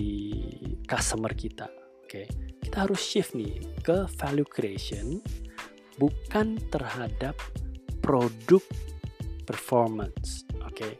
[0.87, 1.71] customer kita.
[2.03, 2.27] Oke, okay.
[2.59, 5.23] kita harus shift nih ke value creation
[5.95, 7.39] bukan terhadap
[8.03, 8.65] produk
[9.47, 10.43] performance.
[10.67, 10.93] Oke, okay.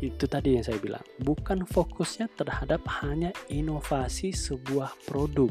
[0.00, 1.02] Itu tadi yang saya bilang.
[1.22, 5.50] Bukan fokusnya terhadap hanya inovasi sebuah produk.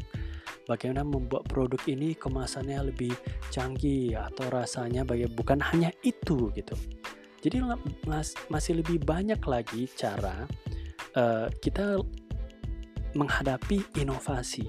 [0.68, 3.16] Bagaimana membuat produk ini kemasannya lebih
[3.52, 6.76] canggih atau rasanya bagaimana bukan hanya itu gitu.
[7.40, 7.64] Jadi
[8.52, 10.44] masih lebih banyak lagi cara
[11.16, 12.04] uh, kita
[13.16, 14.68] menghadapi inovasi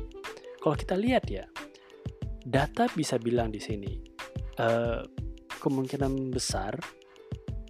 [0.58, 1.46] kalau kita lihat ya,
[2.42, 3.94] data bisa bilang di sini
[4.58, 5.06] uh,
[5.62, 6.74] kemungkinan besar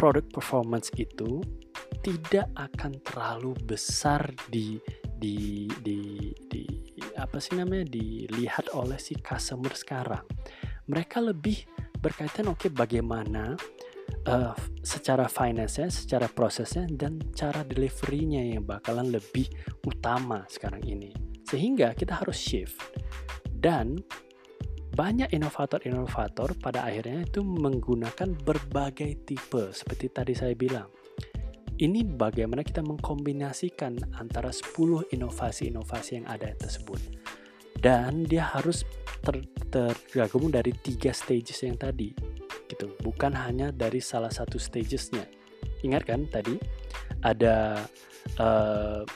[0.01, 1.45] produk performance itu
[2.09, 6.65] tidak akan terlalu besar di di di di
[7.21, 10.25] apa sih namanya dilihat oleh si customer sekarang.
[10.89, 11.69] Mereka lebih
[12.01, 13.53] berkaitan oke okay, bagaimana
[14.25, 19.45] uh, secara finance-nya, secara prosesnya dan cara delivery-nya yang bakalan lebih
[19.85, 21.13] utama sekarang ini.
[21.45, 22.81] Sehingga kita harus shift.
[23.45, 24.01] Dan
[24.97, 30.98] banyak inovator-inovator pada akhirnya itu menggunakan berbagai tipe seperti tadi saya bilang.
[31.79, 36.99] Ini bagaimana kita mengkombinasikan antara 10 inovasi-inovasi yang ada tersebut.
[37.79, 38.83] Dan dia harus
[39.23, 42.11] ter tergabung dari tiga stages yang tadi.
[42.67, 45.23] gitu Bukan hanya dari salah satu stagesnya.
[45.87, 46.59] Ingat kan tadi
[47.23, 47.87] ada
[48.43, 49.07] uh,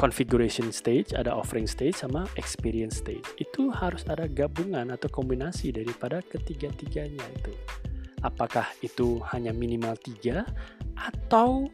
[0.00, 3.28] configuration stage, ada offering stage sama experience stage.
[3.36, 7.52] Itu harus ada gabungan atau kombinasi daripada ketiga-tiganya itu.
[8.24, 10.48] Apakah itu hanya minimal tiga
[10.96, 11.68] atau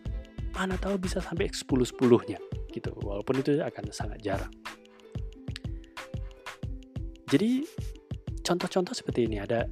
[0.56, 2.40] mana tahu bisa sampai 10-10-nya
[2.72, 2.90] gitu.
[3.04, 4.52] Walaupun itu akan sangat jarang.
[7.28, 7.66] Jadi
[8.40, 9.66] contoh-contoh seperti ini ada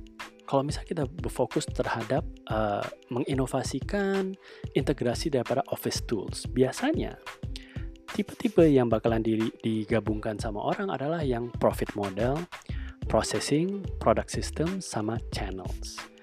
[0.44, 2.20] kalau misalnya kita berfokus terhadap
[2.52, 4.36] uh, menginovasikan
[4.76, 7.16] integrasi daripada office tools, biasanya
[8.12, 12.36] tipe-tipe yang bakalan di, digabungkan sama orang adalah yang profit model,
[13.08, 16.13] processing, product system, sama channels.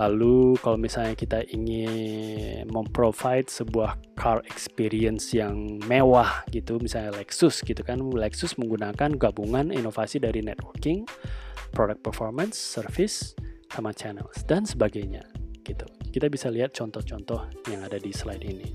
[0.00, 7.84] Lalu kalau misalnya kita ingin memprovide sebuah car experience yang mewah gitu, misalnya Lexus gitu
[7.84, 11.04] kan, Lexus menggunakan gabungan inovasi dari networking,
[11.76, 13.36] product performance, service,
[13.68, 15.20] sama channels dan sebagainya
[15.68, 15.84] gitu.
[16.10, 18.66] Kita bisa lihat contoh-contoh yang ada di slide ini.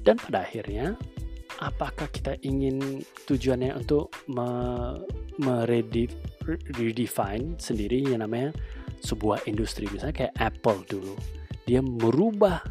[0.00, 0.96] Dan pada akhirnya
[1.60, 4.08] apakah kita ingin tujuannya untuk
[5.36, 8.56] meredefine sendiri yang namanya
[9.00, 11.14] sebuah industri misalnya kayak Apple dulu
[11.64, 12.62] dia merubah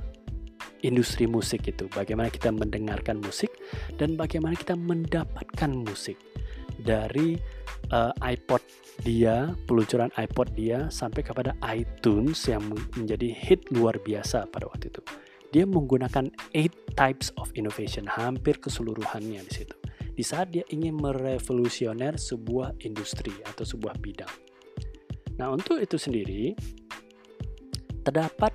[0.81, 3.51] industri musik itu bagaimana kita mendengarkan musik
[3.99, 6.15] dan bagaimana kita mendapatkan musik
[6.79, 7.35] dari
[7.91, 8.63] uh, iPod
[9.03, 12.63] dia peluncuran iPod dia sampai kepada iTunes yang
[12.95, 15.03] menjadi hit luar biasa pada waktu itu
[15.49, 19.75] dia menggunakan eight types of innovation hampir keseluruhannya di situ.
[20.13, 24.29] Di saat dia ingin merevolusioner sebuah industri atau sebuah bidang.
[25.39, 26.51] Nah, untuk itu sendiri
[28.03, 28.51] terdapat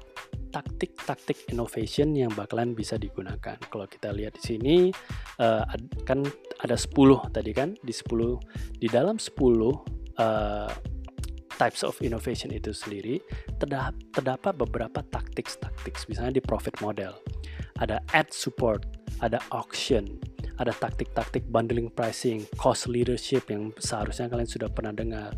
[0.54, 3.58] taktik-taktik innovation yang bakalan bisa digunakan.
[3.58, 4.76] Kalau kita lihat di sini
[5.42, 5.66] uh,
[6.06, 6.22] kan
[6.62, 6.94] ada 10
[7.34, 9.74] tadi kan di 10 di dalam 10 uh,
[10.14, 10.70] eh,
[11.58, 13.18] types of innovation itu sendiri
[13.58, 17.18] terdapat beberapa taktik-taktik misalnya di profit model.
[17.82, 18.86] Ada ad support,
[19.18, 20.06] ada auction,
[20.62, 25.34] ada taktik-taktik bundling pricing, cost leadership yang seharusnya kalian sudah pernah dengar,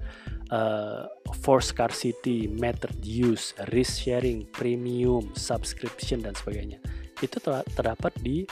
[0.51, 1.07] uh,
[1.43, 6.79] for scarcity, method use, risk sharing, premium, subscription dan sebagainya.
[7.23, 8.45] Itu terdapat di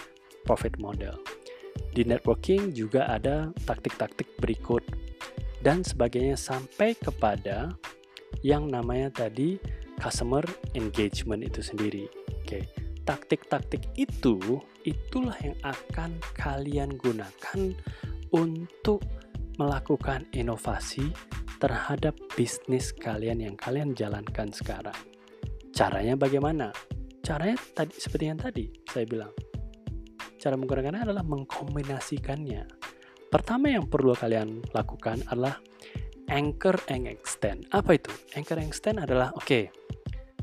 [0.47, 1.17] profit model.
[1.95, 4.83] Di networking juga ada taktik-taktik berikut
[5.63, 7.75] dan sebagainya sampai kepada
[8.43, 9.57] yang namanya tadi
[9.99, 10.43] customer
[10.75, 12.11] engagement itu sendiri.
[12.43, 12.63] Oke.
[12.63, 12.65] Okay
[13.05, 14.41] taktik-taktik itu
[14.85, 17.77] itulah yang akan kalian gunakan
[18.33, 19.05] untuk
[19.61, 21.13] melakukan inovasi
[21.65, 24.97] terhadap bisnis kalian yang kalian jalankan sekarang.
[25.73, 26.69] Caranya bagaimana?
[27.25, 29.33] Caranya tadi seperti yang tadi saya bilang.
[30.37, 32.69] Cara menggunakannya adalah mengkombinasikannya.
[33.33, 35.57] Pertama yang perlu kalian lakukan adalah
[36.29, 37.65] anchor and extend.
[37.73, 38.12] Apa itu?
[38.37, 39.49] Anchor and extend adalah oke.
[39.49, 39.73] Okay,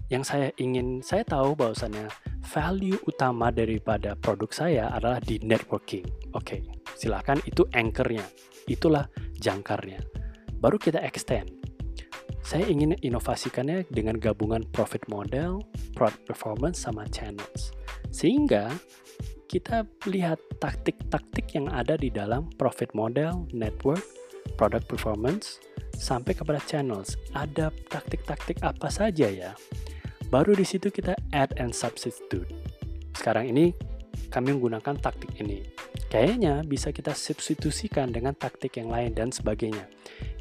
[0.10, 2.10] yang saya ingin saya tahu bahwasannya
[2.50, 6.34] value utama daripada produk saya adalah di networking.
[6.34, 6.60] Oke, okay,
[6.98, 8.26] silakan itu anchornya,
[8.66, 9.06] itulah
[9.38, 10.21] jangkarnya.
[10.62, 11.50] Baru kita extend.
[12.46, 15.66] Saya ingin inovasikannya dengan gabungan profit model,
[15.98, 17.74] product performance, sama channels.
[18.14, 18.70] Sehingga
[19.50, 24.06] kita lihat taktik-taktik yang ada di dalam profit model, network,
[24.54, 25.58] product performance,
[25.98, 27.18] sampai kepada channels.
[27.34, 29.58] Ada taktik-taktik apa saja ya?
[30.30, 32.54] Baru di situ kita add and substitute.
[33.18, 33.74] Sekarang ini
[34.32, 35.64] kami menggunakan taktik ini.
[36.12, 39.88] Kayaknya bisa kita substitusikan dengan taktik yang lain dan sebagainya.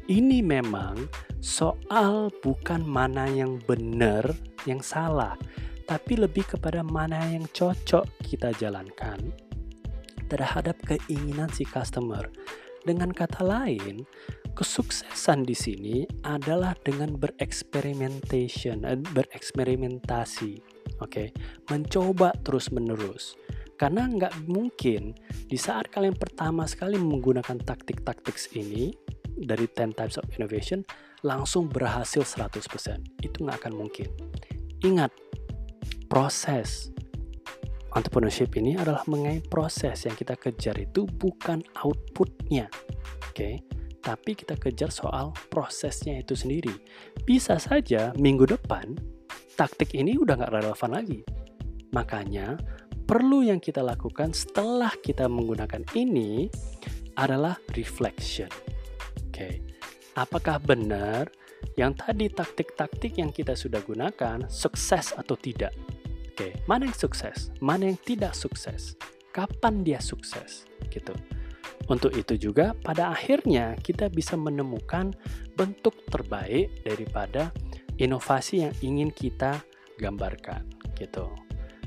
[0.07, 1.07] Ini memang
[1.39, 4.27] soal bukan mana yang benar,
[4.67, 5.39] yang salah,
[5.87, 9.31] tapi lebih kepada mana yang cocok kita jalankan
[10.31, 12.31] terhadap keinginan si customer.
[12.81, 14.07] Dengan kata lain,
[14.57, 20.51] kesuksesan di sini adalah dengan bereksperimentation, eh, bereksperimentasi,
[20.97, 21.27] oke, okay?
[21.69, 23.37] mencoba terus menerus.
[23.81, 25.17] Karena nggak mungkin
[25.49, 28.93] di saat kalian pertama sekali menggunakan taktik-taktik ini
[29.33, 30.85] dari 10 types of innovation
[31.25, 33.25] langsung berhasil 100%.
[33.25, 34.05] Itu nggak akan mungkin.
[34.85, 35.09] Ingat,
[36.05, 36.93] proses
[37.97, 42.69] entrepreneurship ini adalah mengenai proses yang kita kejar itu bukan outputnya.
[43.25, 43.55] Oke, okay?
[44.05, 46.77] tapi kita kejar soal prosesnya itu sendiri.
[47.25, 48.93] Bisa saja minggu depan
[49.57, 51.19] taktik ini udah nggak relevan lagi.
[51.91, 52.55] Makanya
[53.11, 56.47] perlu yang kita lakukan setelah kita menggunakan ini
[57.19, 58.47] adalah reflection.
[59.27, 59.59] Oke,
[60.15, 61.27] apakah benar
[61.75, 65.75] yang tadi taktik-taktik yang kita sudah gunakan sukses atau tidak?
[66.31, 68.95] Oke, mana yang sukses, mana yang tidak sukses,
[69.35, 71.11] kapan dia sukses, gitu.
[71.91, 75.11] Untuk itu juga pada akhirnya kita bisa menemukan
[75.59, 77.51] bentuk terbaik daripada
[77.99, 79.59] inovasi yang ingin kita
[79.99, 80.63] gambarkan
[80.95, 81.40] gitu.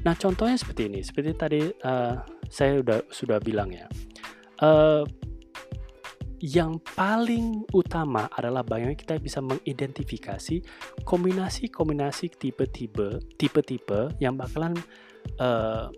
[0.05, 3.89] Nah contohnya seperti ini, seperti tadi uh, saya sudah sudah bilang ya.
[4.61, 5.03] Uh,
[6.45, 10.61] yang paling utama adalah bagaimana kita bisa mengidentifikasi
[11.01, 14.77] kombinasi-kombinasi tipe-tipe tipe-tipe yang bakalan
[15.41, 15.89] uh,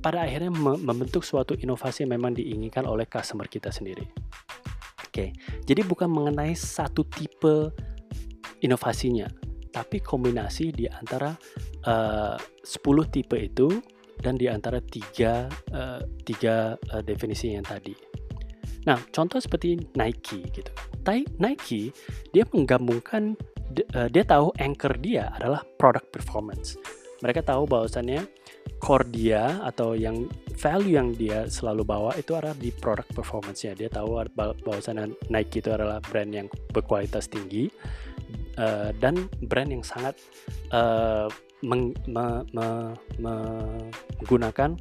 [0.00, 0.48] pada akhirnya
[0.80, 4.08] membentuk suatu inovasi yang memang diinginkan oleh customer kita sendiri.
[5.04, 5.36] Oke,
[5.68, 7.68] jadi bukan mengenai satu tipe
[8.64, 9.28] inovasinya,
[9.70, 11.34] tapi kombinasi di antara
[11.86, 13.70] uh, 10 tipe itu
[14.20, 17.94] dan di antara tiga, uh, tiga uh, definisi yang tadi.
[18.84, 20.72] Nah, contoh seperti Nike gitu.
[21.40, 21.92] Nike
[22.32, 23.34] dia menggabungkan
[24.10, 26.74] dia tahu anchor dia adalah product performance.
[27.22, 28.24] Mereka tahu bahwasannya
[28.78, 30.28] core dia atau yang
[30.60, 33.72] value yang dia selalu bawa itu adalah di product performance-nya.
[33.72, 37.72] Dia tahu bahwasannya Nike itu adalah brand yang berkualitas tinggi
[38.60, 40.20] uh, dan brand yang sangat
[40.70, 41.26] uh,
[41.64, 42.66] meng, me, me,
[43.20, 44.76] menggunakan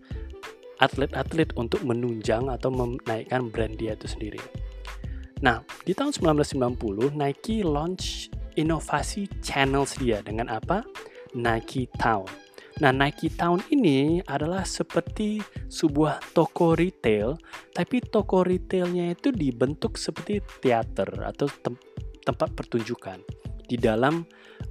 [0.79, 4.39] atlet-atlet untuk menunjang atau menaikkan brand dia itu sendiri.
[5.39, 8.27] Nah, di tahun 1990 Nike launch
[8.59, 10.83] inovasi channels dia dengan apa?
[11.31, 12.27] Nike Town
[12.79, 17.35] Nah, Nike Town ini adalah seperti sebuah toko retail,
[17.75, 21.75] tapi toko retailnya itu dibentuk seperti teater atau tem
[22.23, 23.19] tempat pertunjukan.
[23.67, 24.23] Di dalam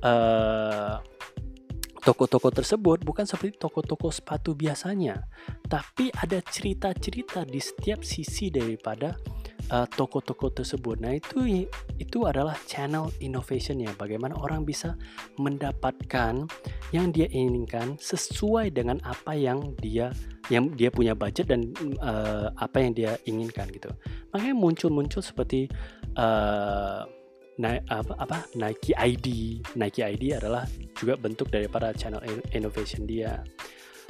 [0.05, 0.97] uh,
[2.03, 5.27] toko-toko tersebut bukan seperti toko-toko sepatu biasanya,
[5.67, 9.19] tapi ada cerita-cerita di setiap sisi daripada
[9.73, 11.01] uh, toko-toko tersebut.
[11.01, 11.69] Nah, itu
[11.99, 13.93] itu adalah channel innovation ya.
[13.95, 14.97] Bagaimana orang bisa
[15.37, 16.49] mendapatkan
[16.95, 20.13] yang dia inginkan sesuai dengan apa yang dia
[20.49, 21.69] yang dia punya budget dan
[22.01, 23.93] uh, apa yang dia inginkan gitu.
[24.33, 25.69] Makanya muncul-muncul seperti
[26.17, 27.05] uh,
[27.67, 29.59] apa, apa Nike ID.
[29.75, 32.23] Nike ID adalah juga bentuk daripada channel
[32.55, 33.43] innovation dia.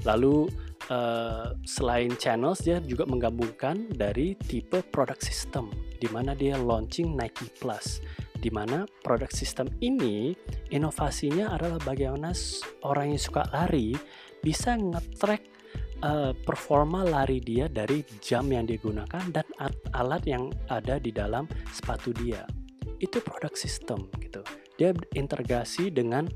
[0.07, 0.47] Lalu
[0.93, 7.51] uh, selain channels dia juga menggabungkan dari tipe product system di mana dia launching Nike
[7.59, 7.99] Plus
[8.39, 10.31] di mana product system ini
[10.71, 12.31] inovasinya adalah bagaimana
[12.87, 13.99] orang yang suka lari
[14.39, 15.43] bisa nge-track
[16.07, 19.47] uh, performa lari dia dari jam yang digunakan dan
[19.91, 22.47] alat yang ada di dalam sepatu dia.
[22.99, 24.43] Itu product system gitu.
[24.79, 26.27] Dia integrasi dengan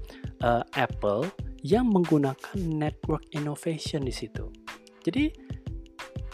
[0.43, 1.27] uh, Apple
[1.63, 4.51] yang menggunakan network innovation di situ.
[5.03, 5.31] Jadi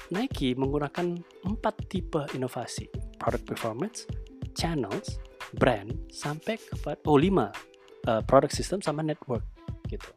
[0.08, 2.88] Nike menggunakan empat tipe inovasi,
[3.20, 4.08] product performance,
[4.56, 5.20] channels,
[5.52, 7.52] brand, sampai kepada oh lima
[8.08, 9.44] uh, product system sama network
[9.92, 10.08] gitu.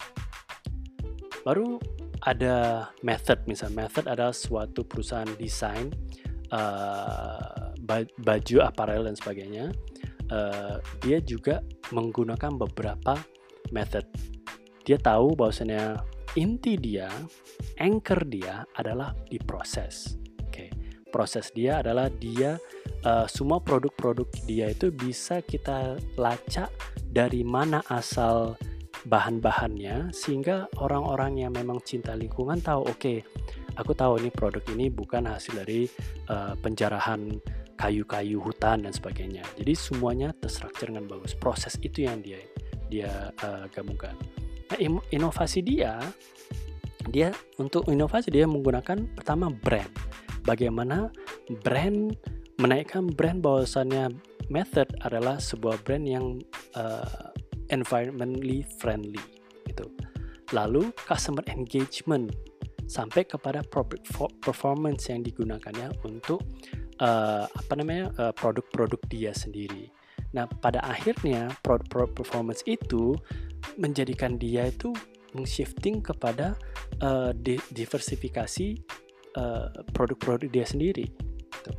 [1.44, 1.76] Baru
[2.24, 5.92] ada method, misalnya method adalah suatu perusahaan desain
[6.54, 7.74] uh,
[8.22, 9.74] baju, apparel dan sebagainya.
[10.32, 11.60] Uh, dia juga
[11.92, 13.20] menggunakan beberapa
[13.76, 14.08] method
[14.82, 16.02] dia tahu bahwasanya
[16.34, 17.10] inti dia,
[17.78, 20.18] anchor dia adalah di proses.
[20.42, 20.70] Oke, okay.
[21.14, 22.58] proses dia adalah dia
[23.06, 26.74] uh, semua produk-produk dia itu bisa kita lacak
[27.12, 28.58] dari mana asal
[29.02, 33.18] bahan-bahannya sehingga orang-orang yang memang cinta lingkungan tahu oke okay,
[33.74, 35.90] aku tahu ini produk ini bukan hasil dari
[36.30, 37.34] uh, penjarahan
[37.82, 42.38] kayu-kayu hutan dan sebagainya jadi semuanya terstruktur dengan bagus proses itu yang dia
[42.94, 44.14] dia uh, gabungkan
[44.72, 44.80] Nah,
[45.12, 46.00] inovasi dia
[47.12, 49.92] dia untuk inovasi dia menggunakan pertama brand.
[50.48, 51.12] Bagaimana
[51.60, 52.16] brand
[52.56, 54.16] menaikkan brand bahwasannya
[54.48, 56.40] method adalah sebuah brand yang
[56.80, 57.36] uh,
[57.68, 59.20] environmentally friendly
[59.68, 59.92] gitu.
[60.56, 62.32] Lalu customer engagement
[62.88, 63.60] sampai kepada
[64.40, 66.40] performance yang digunakannya untuk
[67.02, 69.90] uh, apa namanya uh, produk-produk dia sendiri.
[70.32, 73.18] Nah, pada akhirnya produk performance itu
[73.76, 74.96] menjadikan dia itu
[75.36, 76.56] mengshifting kepada
[77.04, 77.36] uh,
[77.72, 78.80] diversifikasi
[79.36, 81.12] uh, produk-produk dia sendiri.
[81.52, 81.72] Gitu.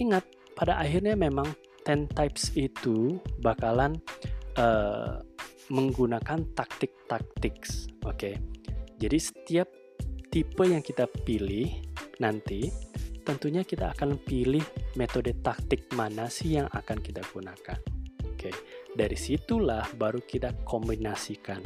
[0.00, 0.24] Ingat,
[0.56, 1.48] pada akhirnya memang
[1.84, 3.96] 10 types itu bakalan
[4.56, 5.20] uh,
[5.68, 7.60] menggunakan taktik-taktik.
[8.04, 8.34] Oke, okay?
[8.96, 9.68] jadi setiap
[10.32, 11.68] tipe yang kita pilih
[12.22, 12.89] nanti
[13.22, 14.64] tentunya kita akan pilih
[14.96, 17.78] metode taktik mana sih yang akan kita gunakan.
[18.26, 18.50] Oke,
[18.96, 21.60] dari situlah baru kita kombinasikan.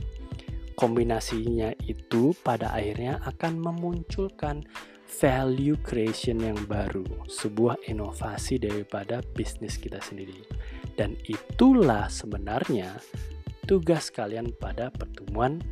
[0.75, 4.67] Kombinasinya itu pada akhirnya akan memunculkan
[5.07, 10.43] value creation yang baru, sebuah inovasi daripada bisnis kita sendiri.
[10.99, 12.99] Dan itulah sebenarnya
[13.71, 15.63] tugas kalian pada pertemuan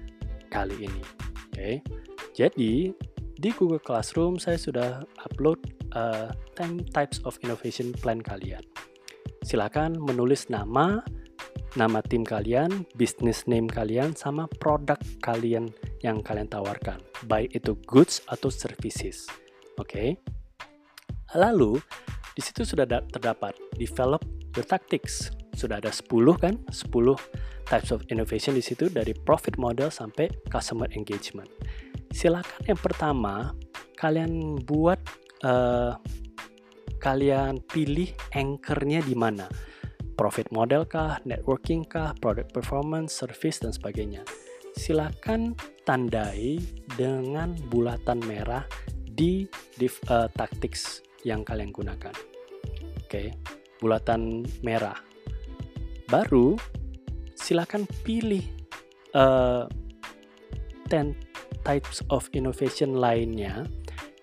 [0.47, 1.03] kali ini.
[1.51, 1.83] Oke.
[2.33, 2.95] Jadi,
[3.43, 5.59] di Google Classroom saya sudah upload
[5.99, 8.63] uh, 10 types of innovation plan kalian.
[9.43, 11.03] Silakan menulis nama,
[11.75, 15.75] nama tim kalian, business name kalian, sama produk kalian
[16.07, 19.27] yang kalian tawarkan, baik itu goods atau services.
[19.83, 19.91] Oke.
[19.91, 20.09] Okay?
[21.35, 21.83] Lalu
[22.39, 24.23] di situ sudah terdapat develop
[24.57, 25.33] your tactics.
[25.53, 26.09] Sudah ada 10
[26.41, 26.55] kan?
[26.73, 31.49] 10 types of innovation di situ dari profit model sampai customer engagement
[32.13, 33.57] silakan yang pertama
[33.97, 35.01] kalian buat
[35.43, 35.97] uh,
[37.01, 39.49] kalian pilih anchornya di mana
[40.15, 44.23] profit model kah, networking kah, product performance, service dan sebagainya.
[44.77, 46.63] Silakan tandai
[46.95, 48.63] dengan bulatan merah
[49.03, 52.15] di div, uh, tactics yang kalian gunakan.
[53.03, 53.27] Oke, okay.
[53.83, 54.95] Bulatan merah.
[56.07, 56.55] Baru
[57.35, 58.47] silakan pilih
[59.19, 59.67] uh,
[60.87, 61.19] 10
[61.67, 63.67] types of innovation lainnya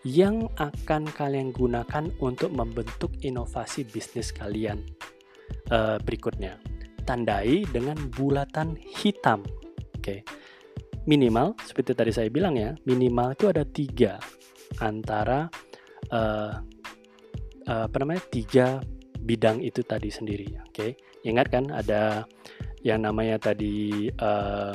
[0.08, 4.80] yang akan kalian gunakan untuk membentuk inovasi bisnis kalian
[5.76, 6.56] uh, berikutnya.
[7.04, 9.44] Tandai dengan bulatan hitam.
[9.98, 10.20] Oke, okay.
[11.10, 14.22] minimal seperti tadi saya bilang ya, minimal itu ada tiga
[14.80, 15.50] antara
[16.14, 16.54] uh,
[17.66, 18.80] uh, apa namanya tiga
[19.30, 20.50] bidang itu tadi sendiri.
[20.66, 20.92] Oke, okay.
[21.22, 22.26] ingat kan ada
[22.82, 24.74] yang namanya tadi uh,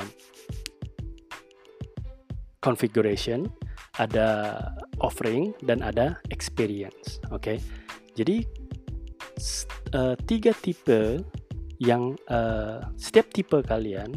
[2.63, 3.51] configuration,
[3.99, 4.55] ada
[5.03, 7.19] offering dan ada experience.
[7.35, 7.57] Oke, okay?
[8.15, 8.47] jadi
[9.91, 11.19] uh, tiga tipe
[11.83, 14.15] yang uh, setiap tipe kalian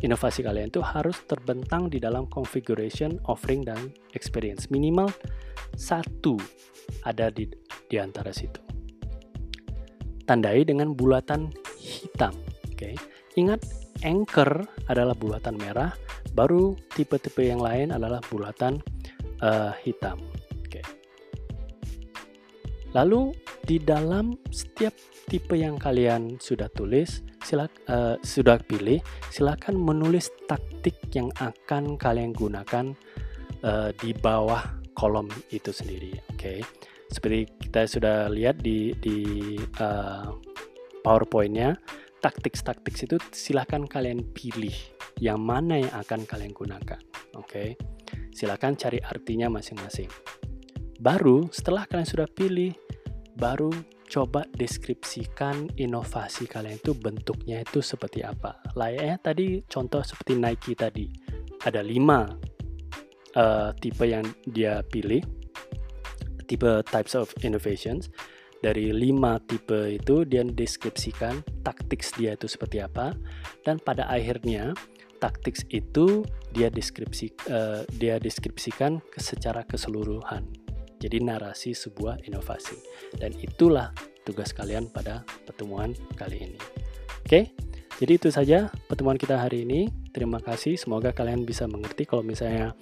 [0.00, 5.10] inovasi kalian itu harus terbentang di dalam configuration, offering dan experience minimal
[5.76, 6.40] satu
[7.04, 7.50] ada di
[7.90, 8.69] di antara situ.
[10.30, 11.50] Tandai dengan bulatan
[11.82, 12.30] hitam.
[12.70, 12.94] Oke,
[13.34, 13.66] ingat
[14.06, 15.90] anchor adalah bulatan merah,
[16.38, 18.78] baru tipe-tipe yang lain adalah bulatan
[19.42, 20.22] uh, hitam.
[20.62, 20.86] Oke.
[22.94, 23.34] Lalu
[23.66, 24.94] di dalam setiap
[25.26, 29.02] tipe yang kalian sudah tulis, silak, uh, sudah pilih,
[29.34, 32.94] silakan menulis taktik yang akan kalian gunakan
[33.66, 34.62] uh, di bawah
[34.94, 36.14] kolom itu sendiri.
[36.30, 36.58] Oke, okay.
[37.10, 39.18] Seperti kita sudah lihat di di
[39.82, 40.30] uh,
[41.02, 41.74] PowerPoint-nya,
[42.22, 44.74] taktik-taktik itu silahkan kalian pilih
[45.18, 47.00] yang mana yang akan kalian gunakan.
[47.36, 47.68] Oke, okay.
[48.32, 50.08] silahkan cari artinya masing-masing.
[51.00, 52.76] Baru setelah kalian sudah pilih,
[53.36, 53.72] baru
[54.10, 58.58] coba deskripsikan inovasi kalian itu bentuknya itu seperti apa.
[58.74, 61.06] Layaknya tadi contoh seperti Nike tadi.
[61.62, 62.26] Ada lima
[63.36, 65.22] uh, tipe yang dia pilih,
[66.50, 68.10] tipe types of innovations.
[68.60, 73.16] Dari lima tipe itu dia deskripsikan taktik dia itu seperti apa
[73.64, 74.76] dan pada akhirnya
[75.16, 80.44] taktik itu dia deskripsi uh, dia deskripsikan secara keseluruhan
[81.00, 82.76] jadi narasi sebuah inovasi.
[83.16, 83.90] Dan itulah
[84.22, 86.60] tugas kalian pada pertemuan kali ini.
[87.24, 87.56] Oke,
[88.00, 89.92] jadi itu saja pertemuan kita hari ini.
[90.16, 92.08] Terima kasih, semoga kalian bisa mengerti.
[92.08, 92.72] Kalau misalnya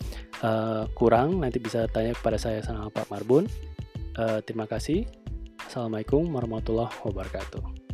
[0.47, 3.51] uh, kurang, nanti bisa tanya kepada saya sama Pak Marbun.
[4.15, 5.11] Uh, terima kasih.
[5.59, 7.88] Assalamualaikum warahmatullahi wabarakatuh.